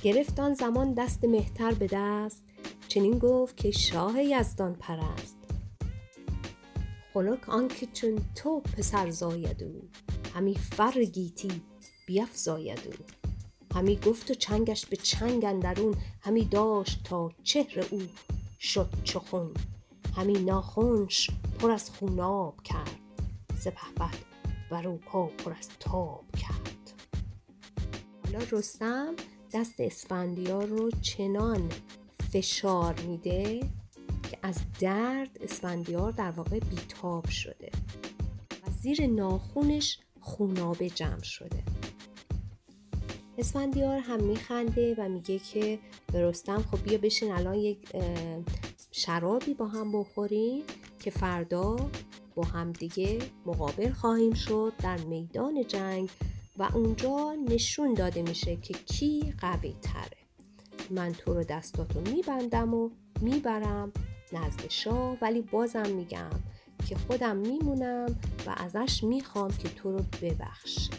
گرفت 0.03 0.39
آن 0.39 0.53
زمان 0.53 0.93
دست 0.93 1.23
مهتر 1.23 1.71
به 1.71 1.87
دست 1.91 2.43
چنین 2.87 3.19
گفت 3.19 3.57
که 3.57 3.71
شاه 3.71 4.23
یزدان 4.23 4.73
پرست. 4.73 5.38
خنک 7.19 7.49
آنکه 7.49 7.87
چون 7.93 8.19
تو 8.35 8.59
پسر 8.59 9.09
زاید 9.09 9.63
او 9.63 9.89
همی 10.33 10.55
فر 10.55 11.03
گیتی 11.03 11.61
بیفزاید 12.07 12.79
او 12.87 13.05
همی 13.75 13.95
گفت 13.95 14.31
و 14.31 14.33
چنگش 14.33 14.85
به 14.85 14.95
چنگ 14.95 15.45
اندرون 15.45 15.95
همی 16.21 16.45
داشت 16.45 17.03
تا 17.03 17.31
چهر 17.43 17.85
او 17.91 18.01
شد 18.59 18.89
چو 19.03 19.19
خون. 19.19 19.53
همی 20.15 20.33
ناخونش 20.33 21.29
پر 21.59 21.71
از 21.71 21.89
خوناب 21.89 22.63
کرد 22.63 22.99
سپهبد 23.59 24.17
بر 24.71 24.87
او 24.87 24.97
پا 24.97 25.25
پر 25.25 25.53
از 25.53 25.69
تاب 25.79 26.25
کرد. 26.37 26.93
حالا 28.25 28.45
رستم 28.51 29.15
دست 29.53 29.75
اسفندیار 29.79 30.65
رو 30.65 30.91
چنان 30.91 31.69
فشار 32.31 32.99
میده 33.07 33.59
از 34.43 34.61
درد 34.79 35.37
اسفندیار 35.41 36.11
در 36.11 36.31
واقع 36.31 36.59
بیتاب 36.59 37.29
شده 37.29 37.71
و 38.51 38.71
زیر 38.81 39.07
ناخونش 39.07 39.99
خونابه 40.21 40.89
جمع 40.89 41.23
شده. 41.23 41.63
اسفندیار 43.37 43.97
هم 43.97 44.23
میخنده 44.23 44.95
و 44.97 45.09
میگه 45.09 45.39
که 45.39 45.79
به 46.13 46.21
رستم 46.21 46.61
خب 46.71 46.83
بیا 46.83 46.97
بشین 46.97 47.31
الان 47.31 47.55
یک 47.55 47.77
شرابی 48.91 49.53
با 49.53 49.67
هم 49.67 49.91
بخوریم 49.91 50.63
که 50.99 51.11
فردا 51.11 51.75
با 52.35 52.43
هم 52.43 52.71
دیگه 52.71 53.19
مقابل 53.45 53.91
خواهیم 53.91 54.33
شد 54.33 54.73
در 54.83 54.97
میدان 54.97 55.63
جنگ 55.67 56.09
و 56.57 56.69
اونجا 56.73 57.35
نشون 57.49 57.93
داده 57.93 58.21
میشه 58.21 58.55
که 58.55 58.73
کی 58.73 59.33
قوی 59.41 59.75
تره 59.81 60.17
من 60.89 61.11
تو 61.11 61.33
رو 61.33 61.43
دستاتو 61.43 62.01
میبندم 62.01 62.73
و 62.73 62.89
می‌برم 63.21 63.91
نزد 64.33 64.69
شاه 64.69 65.17
ولی 65.21 65.41
بازم 65.41 65.89
میگم 65.89 66.29
که 66.87 66.95
خودم 66.95 67.37
میمونم 67.37 68.15
و 68.47 68.55
ازش 68.57 69.03
می‌خوام 69.03 69.51
که 69.51 69.69
تو 69.69 69.91
رو 69.91 70.03
ببخشه 70.21 70.91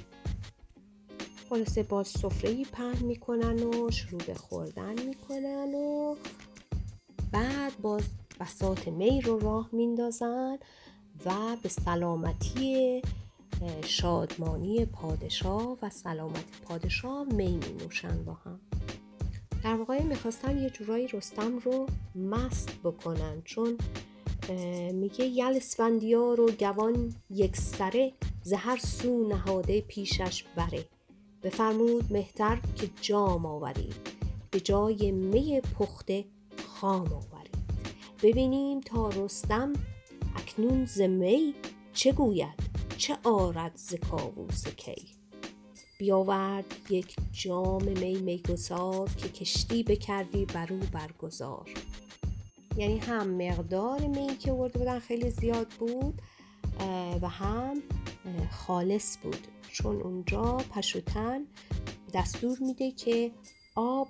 خلاصه 1.49 1.83
باز 1.83 2.09
سفره 2.09 2.65
پهن 2.65 3.05
می‌کنن 3.05 3.63
و 3.63 3.91
شروع 3.91 4.23
به 4.23 4.35
خوردن 4.35 5.03
می‌کنن 5.03 5.75
و 5.75 6.17
بعد 7.33 7.81
باز 7.83 8.03
بسات 8.41 8.89
می 8.89 9.21
رو 9.21 9.39
راه 9.39 9.69
میندازن 9.73 10.59
و 11.25 11.57
به 11.63 11.69
سلامتی 11.69 13.03
شادمانی 13.85 14.85
پادشاه 14.85 15.79
و 15.83 15.91
سلامتی 15.91 16.61
پادشاه 16.65 17.25
می 17.25 17.57
می 17.57 17.73
نوشن 17.81 18.25
با 18.25 18.33
هم. 18.33 18.61
در 19.65 19.75
واقع 19.75 20.03
می‌خواستن 20.03 20.59
یه 20.59 20.71
جورایی 20.71 21.09
رستم 21.09 21.59
رو 21.59 21.87
مست 22.15 22.71
بکنن 22.85 23.43
چون 23.45 23.79
میگه 24.93 25.25
یل 25.25 25.57
اسفندیار 25.57 26.41
و 26.41 26.51
گوان 26.51 27.15
یک 27.31 27.57
سره 27.57 28.13
زهر 28.43 28.77
سو 28.77 29.29
نهاده 29.29 29.81
پیشش 29.81 30.45
بره. 30.57 30.85
بفرمود 31.43 32.13
مهتر 32.13 32.59
که 32.77 32.91
جام 33.01 33.47
آورید. 33.47 33.95
به 34.51 34.61
جای 34.61 35.11
می 35.11 35.61
پخته 35.61 36.25
خام 36.67 37.13
آورید. 37.13 37.57
ببینیم 38.23 38.81
تا 38.81 39.09
رستم 39.09 39.73
اکنون 40.37 40.85
ز 40.85 41.01
می 41.01 41.55
چه 41.93 42.13
گوید؟ 42.13 42.61
چه 42.97 43.19
آرد 43.25 43.73
ز 43.75 43.95
کاووس 43.95 44.67
کی؟ 44.67 45.20
بیاورد 46.01 46.65
یک 46.91 47.17
جام 47.33 47.83
می 47.85 48.15
میگسار 48.15 49.09
که 49.17 49.29
کشتی 49.29 49.83
بکردی 49.83 50.45
بر 50.45 50.73
او 50.73 50.79
برگزار. 50.93 51.71
یعنی 52.77 52.99
هم 52.99 53.31
مقدار 53.31 54.01
می 54.01 54.37
که 54.37 54.53
ورده 54.53 54.79
بودن 54.79 54.99
خیلی 54.99 55.31
زیاد 55.31 55.69
بود 55.69 56.23
و 57.23 57.29
هم 57.29 57.83
خالص 58.51 59.17
بود. 59.23 59.47
چون 59.73 60.03
اونجا 60.03 60.57
پشوتن 60.57 61.41
دستور 62.15 62.59
میده 62.61 62.91
که 62.91 63.31
آب 63.75 64.09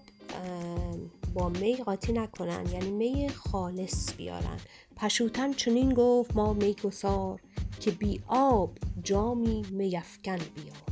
با 1.35 1.49
می 1.49 1.77
قاطی 1.77 2.13
نکنن. 2.13 2.67
یعنی 2.73 2.91
می 2.91 3.29
خالص 3.29 4.15
بیارن. 4.17 4.61
پشوتن 4.97 5.53
چنین 5.53 5.95
گفت 5.95 6.37
ما 6.37 6.53
میگسار 6.53 7.41
که 7.81 7.91
بی 7.91 8.21
آب 8.29 8.79
جامی 9.03 9.63
میفکن 9.71 10.39
بیار. 10.55 10.90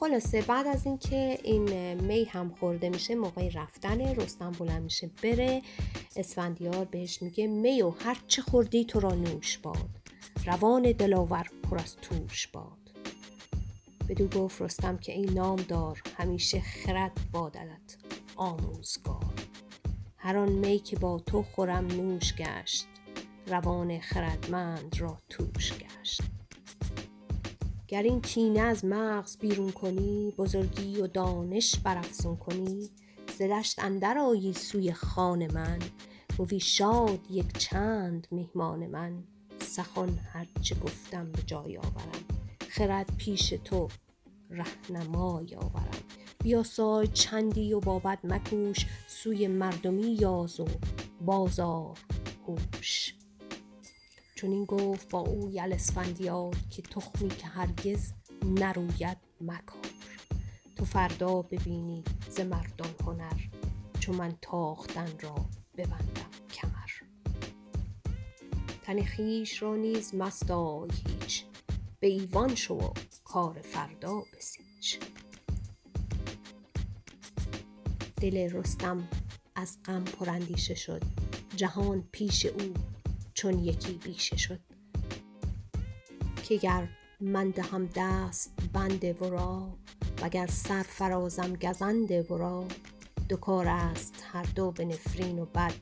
خلاصه 0.00 0.42
بعد 0.42 0.66
از 0.66 0.86
اینکه 0.86 1.38
این 1.44 1.94
می 1.94 2.24
هم 2.24 2.54
خورده 2.60 2.88
میشه 2.88 3.14
موقع 3.14 3.48
رفتن 3.54 4.00
رستم 4.00 4.50
بلند 4.50 4.82
میشه 4.82 5.10
بره 5.22 5.62
اسفندیار 6.16 6.84
بهش 6.84 7.22
میگه 7.22 7.46
می 7.46 7.82
و 7.82 7.90
هر 7.90 8.18
چه 8.26 8.42
خوردی 8.42 8.84
تو 8.84 9.00
را 9.00 9.14
نوش 9.14 9.58
باد. 9.58 9.88
روان 10.46 10.92
دلاور 10.92 11.46
پر 11.62 11.78
از 11.78 11.96
توش 11.96 12.46
باد. 12.46 12.78
بدو 14.08 14.28
گفت 14.28 14.62
رستم 14.62 14.96
که 14.96 15.12
این 15.12 15.32
نام 15.32 15.56
دار 15.56 16.02
همیشه 16.18 16.60
خرد 16.60 17.20
باددت 17.32 17.96
آموزگار. 18.36 19.34
هر 20.16 20.36
آن 20.36 20.52
می 20.52 20.78
که 20.78 20.96
با 20.96 21.18
تو 21.18 21.42
خورم 21.42 21.86
نوش 21.86 22.34
گشت 22.34 22.86
روان 23.46 24.00
خردمند 24.00 24.96
را 25.00 25.18
توش 25.28 25.72
گشت. 25.72 25.87
گر 27.88 28.02
این 28.02 28.20
کینه 28.20 28.60
از 28.60 28.84
مغز 28.84 29.38
بیرون 29.38 29.70
کنی 29.70 30.34
بزرگی 30.38 31.00
و 31.00 31.06
دانش 31.06 31.78
برافزون 31.78 32.36
کنی. 32.36 32.90
ز 33.38 33.42
دشت 33.42 33.78
اندر 33.84 34.18
آیی 34.18 34.52
سوی 34.52 34.92
خان 34.92 35.52
من 35.52 35.78
بوی 36.36 36.60
شاد 36.60 37.20
یک 37.30 37.58
چند 37.58 38.26
میهمان 38.30 38.86
من. 38.86 39.24
سخن 39.60 40.18
هرچه 40.32 40.74
گفتم 40.74 41.32
به 41.32 41.42
جای 41.42 41.78
آورم 41.78 42.24
خرد 42.68 43.16
پیش 43.16 43.48
تو 43.48 43.88
رهنمای 44.50 45.54
آورم. 45.54 46.02
بیاسای 46.44 47.06
چندی 47.06 47.72
و 47.72 47.80
بابد 47.80 48.18
مکوش 48.24 48.86
سوی 49.06 49.48
مردمی 49.48 50.16
یاز 50.20 50.60
و 50.60 50.66
بازار 51.20 51.98
هوش. 52.46 53.17
چون 54.38 54.52
این 54.52 54.64
گفت 54.64 55.10
با 55.10 55.18
او 55.18 55.50
یل 55.50 55.72
اسفندیار 55.72 56.56
که 56.70 56.82
تخمی 56.82 57.28
که 57.28 57.46
هرگز 57.46 58.12
نروید 58.44 59.18
مکار. 59.40 59.92
تو 60.76 60.84
فردا 60.84 61.42
ببینی 61.42 62.04
ز 62.30 62.40
مردان 62.40 62.94
هنر 63.00 63.40
چون 64.00 64.16
من 64.16 64.34
تاختن 64.42 65.18
را 65.20 65.34
ببندم 65.76 66.30
کمر. 66.54 66.90
تن 68.82 69.04
خویش 69.04 69.62
را 69.62 69.76
نیز 69.76 70.14
مستای 70.14 70.90
هیچ 71.06 71.44
به 72.00 72.06
ایوان 72.06 72.54
شو 72.54 72.92
کار 73.24 73.60
فردا 73.62 74.22
بسیچ. 74.36 75.00
دل 78.20 78.36
رستم 78.36 79.08
از 79.54 79.78
غم 79.84 80.04
پراندیشه 80.04 80.74
شد 80.74 81.02
جهان 81.56 82.08
پیش 82.12 82.46
او 82.46 82.74
چون 83.38 83.58
یکی 83.58 83.92
بیشه 83.92 84.36
شد. 84.36 84.60
که 86.48 86.56
گر 86.56 86.88
من 87.20 87.50
دهم 87.50 87.88
دست 87.96 88.52
بند 88.72 89.22
ورا 89.22 89.78
وگر 90.22 90.46
سر 90.46 90.82
فرازم 90.82 91.56
گزند 91.56 92.30
ورا 92.30 92.64
دو 93.28 93.36
کار 93.36 93.68
است 93.68 94.24
هر 94.32 94.42
دو 94.42 94.70
به 94.70 94.84
نفرین 94.84 95.38
و 95.38 95.44
بد. 95.44 95.74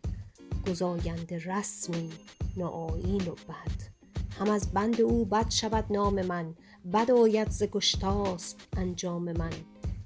گزاینده 0.68 1.38
رسمی 1.38 2.12
ناآیین 2.56 3.28
و 3.28 3.34
بد. 3.34 3.82
هم 4.38 4.50
از 4.50 4.72
بند 4.72 5.00
او 5.00 5.24
بد 5.24 5.50
شود 5.50 5.84
نام 5.90 6.26
من 6.26 6.54
بد 6.92 7.10
آید 7.10 7.50
ز 7.50 7.62
گشتاسپ 7.62 8.58
انجام 8.76 9.32
من. 9.32 9.52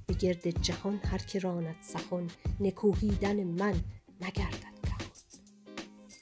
به 0.07 0.15
گرد 0.15 0.63
جهان 0.63 1.01
هر 1.05 1.19
که 1.19 1.39
راند 1.39 1.77
سخن 1.81 2.27
نکوهیدن 2.61 3.45
من. 3.45 3.75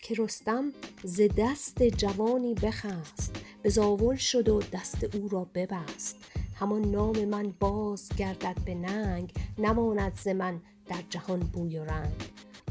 که 0.09 0.15
رستم 0.19 0.73
ز 1.05 1.21
دست 1.37 1.83
جوانی 1.83 2.55
بخست 2.55 3.37
به 3.63 3.69
زاول 3.69 4.17
شد 4.17 4.49
و 4.49 4.61
دست 4.73 5.15
او 5.15 5.29
را 5.29 5.45
ببست. 5.55 6.17
همان 6.55 6.91
نام 6.91 7.25
من 7.25 7.55
باز 7.61 8.09
گردد 8.19 8.57
به 8.65 8.75
ننگ 8.75 9.33
نماند 9.59 10.13
ز 10.15 10.29
من 10.29 10.61
در 10.87 11.03
جهان 11.11 11.41
بوی 11.41 11.79
و 11.79 11.85
رنگ. 11.85 12.15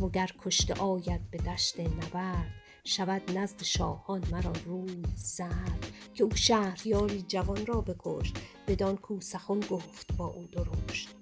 وگر 0.02 0.32
کشته 0.46 0.74
آید 0.74 1.32
به 1.32 1.38
دشت 1.38 1.80
نبرد 1.80 2.54
شود 2.84 3.38
نزد 3.38 3.64
شاهان 3.64 4.24
مرا 4.32 4.54
روی 4.66 5.04
زد 5.16 5.86
که 6.14 6.24
او 6.24 6.36
شهریاری 6.36 7.22
جوان 7.22 7.66
را 7.66 7.82
بکشت 7.82 8.38
بدان 8.68 8.98
کو 8.98 9.22
سخن 9.22 9.60
گفت 9.60 10.18
با 10.18 10.26
او 10.26 10.48
درشت. 10.52 11.17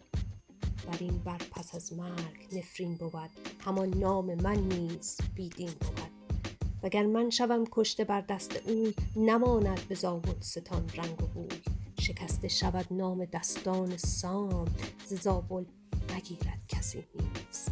این 0.99 1.17
بر 1.17 1.38
پس 1.38 1.75
از 1.75 1.93
مرگ 1.93 2.57
نفرین 2.57 2.95
بود. 2.95 3.29
همان 3.59 3.89
نام 3.89 4.36
من 4.36 4.55
نیز 4.55 5.17
بیدین 5.36 5.71
بود. 5.71 5.99
وگر 6.83 7.05
من 7.05 7.29
شوم 7.29 7.63
کشته 7.71 8.03
بر 8.03 8.21
دست 8.21 8.67
اوی 8.67 8.93
نماند 9.15 9.88
به 9.88 9.95
ستان 10.41 10.89
رنگ 10.95 11.23
و 11.23 11.25
بوی. 11.25 11.61
شکسته 11.99 12.47
شود 12.47 12.86
نام 12.91 13.25
دستان 13.25 13.97
سام 13.97 14.65
ز 15.05 15.13
زابل 15.13 15.65
نگیرد 16.15 16.59
کسی 16.67 16.97
نیز. 17.15 17.65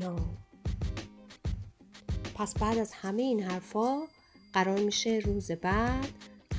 نام. 0.00 0.36
پس 2.34 2.54
بعد 2.54 2.78
از 2.78 2.92
همه 2.92 3.22
این 3.22 3.42
حرفا 3.42 4.02
قرار 4.52 4.78
میشه 4.78 5.20
روز 5.24 5.50
بعد 5.50 6.08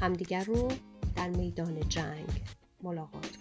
همدیگر 0.01 0.43
رو 0.43 0.67
در 1.15 1.29
میدان 1.29 1.89
جنگ 1.89 2.29
ملاقات 2.83 3.37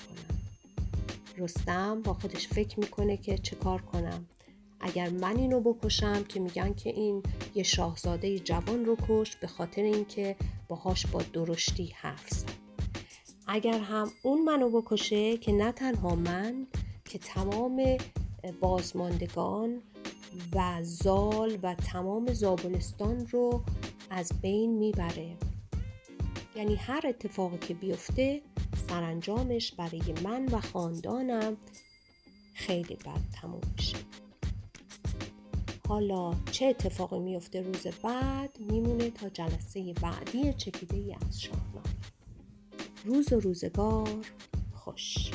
رستم 1.37 2.03
با 2.03 2.15
خودش 2.15 2.49
فکر 2.49 2.81
می‌کنه 2.81 3.17
که 3.17 3.39
چه 3.39 3.57
کار 3.57 3.83
کنم. 3.83 4.27
اگر 4.81 5.09
من 5.11 5.37
اینو 5.37 5.61
بکشم 5.61 6.25
که 6.25 6.41
میگن 6.41 6.75
که 6.75 6.91
این 6.91 7.23
یه 7.55 7.63
شاهزاده 7.63 8.39
جوان 8.39 8.85
رو 8.85 8.97
کش 9.09 9.37
به 9.37 9.47
خاطر 9.47 9.83
اینکه 9.83 10.37
باهاش 10.69 11.07
با 11.07 11.23
درشتی 11.33 11.93
حرف 11.97 12.31
زد. 12.31 12.51
اگر 13.47 13.79
هم 13.79 14.11
اون 14.23 14.45
منو 14.45 14.81
بکشه 14.81 15.37
که 15.37 15.53
نه 15.53 15.73
تنها 15.73 16.15
من 16.15 16.67
که 17.05 17.19
تمام 17.19 17.97
بازماندگان 18.61 19.83
و 20.55 20.79
زال 20.83 21.59
و 21.63 21.75
تمام 21.75 22.33
زابلستان 22.33 23.27
رو 23.27 23.63
از 24.11 24.33
بین 24.43 24.79
می‌بره. 24.79 25.37
یعنی 26.57 26.75
هر 26.75 27.07
اتفاقی 27.09 27.59
که 27.59 27.75
بیفته 27.75 28.43
سرانجامش 28.89 29.73
برای 29.73 30.15
من 30.25 30.45
و 30.45 30.61
خاندانم 30.61 31.57
خیلی 32.55 32.95
بد 32.95 33.21
تموم 33.41 33.61
میشه. 33.77 33.97
حالا 35.89 36.35
چه 36.53 36.67
اتفاقی 36.67 37.19
میفته 37.19 37.63
روز 37.63 37.87
بعد؟ 37.87 38.61
میمونه 38.61 39.11
تا 39.11 39.29
جلسه 39.29 39.93
بعدی 40.03 40.53
چکیده 40.53 40.97
ای 40.97 41.17
از 41.29 41.41
شاهنامه. 41.41 41.95
روز 43.05 43.33
و 43.33 43.41
روزگار 43.41 44.09
خوش. 44.75 45.31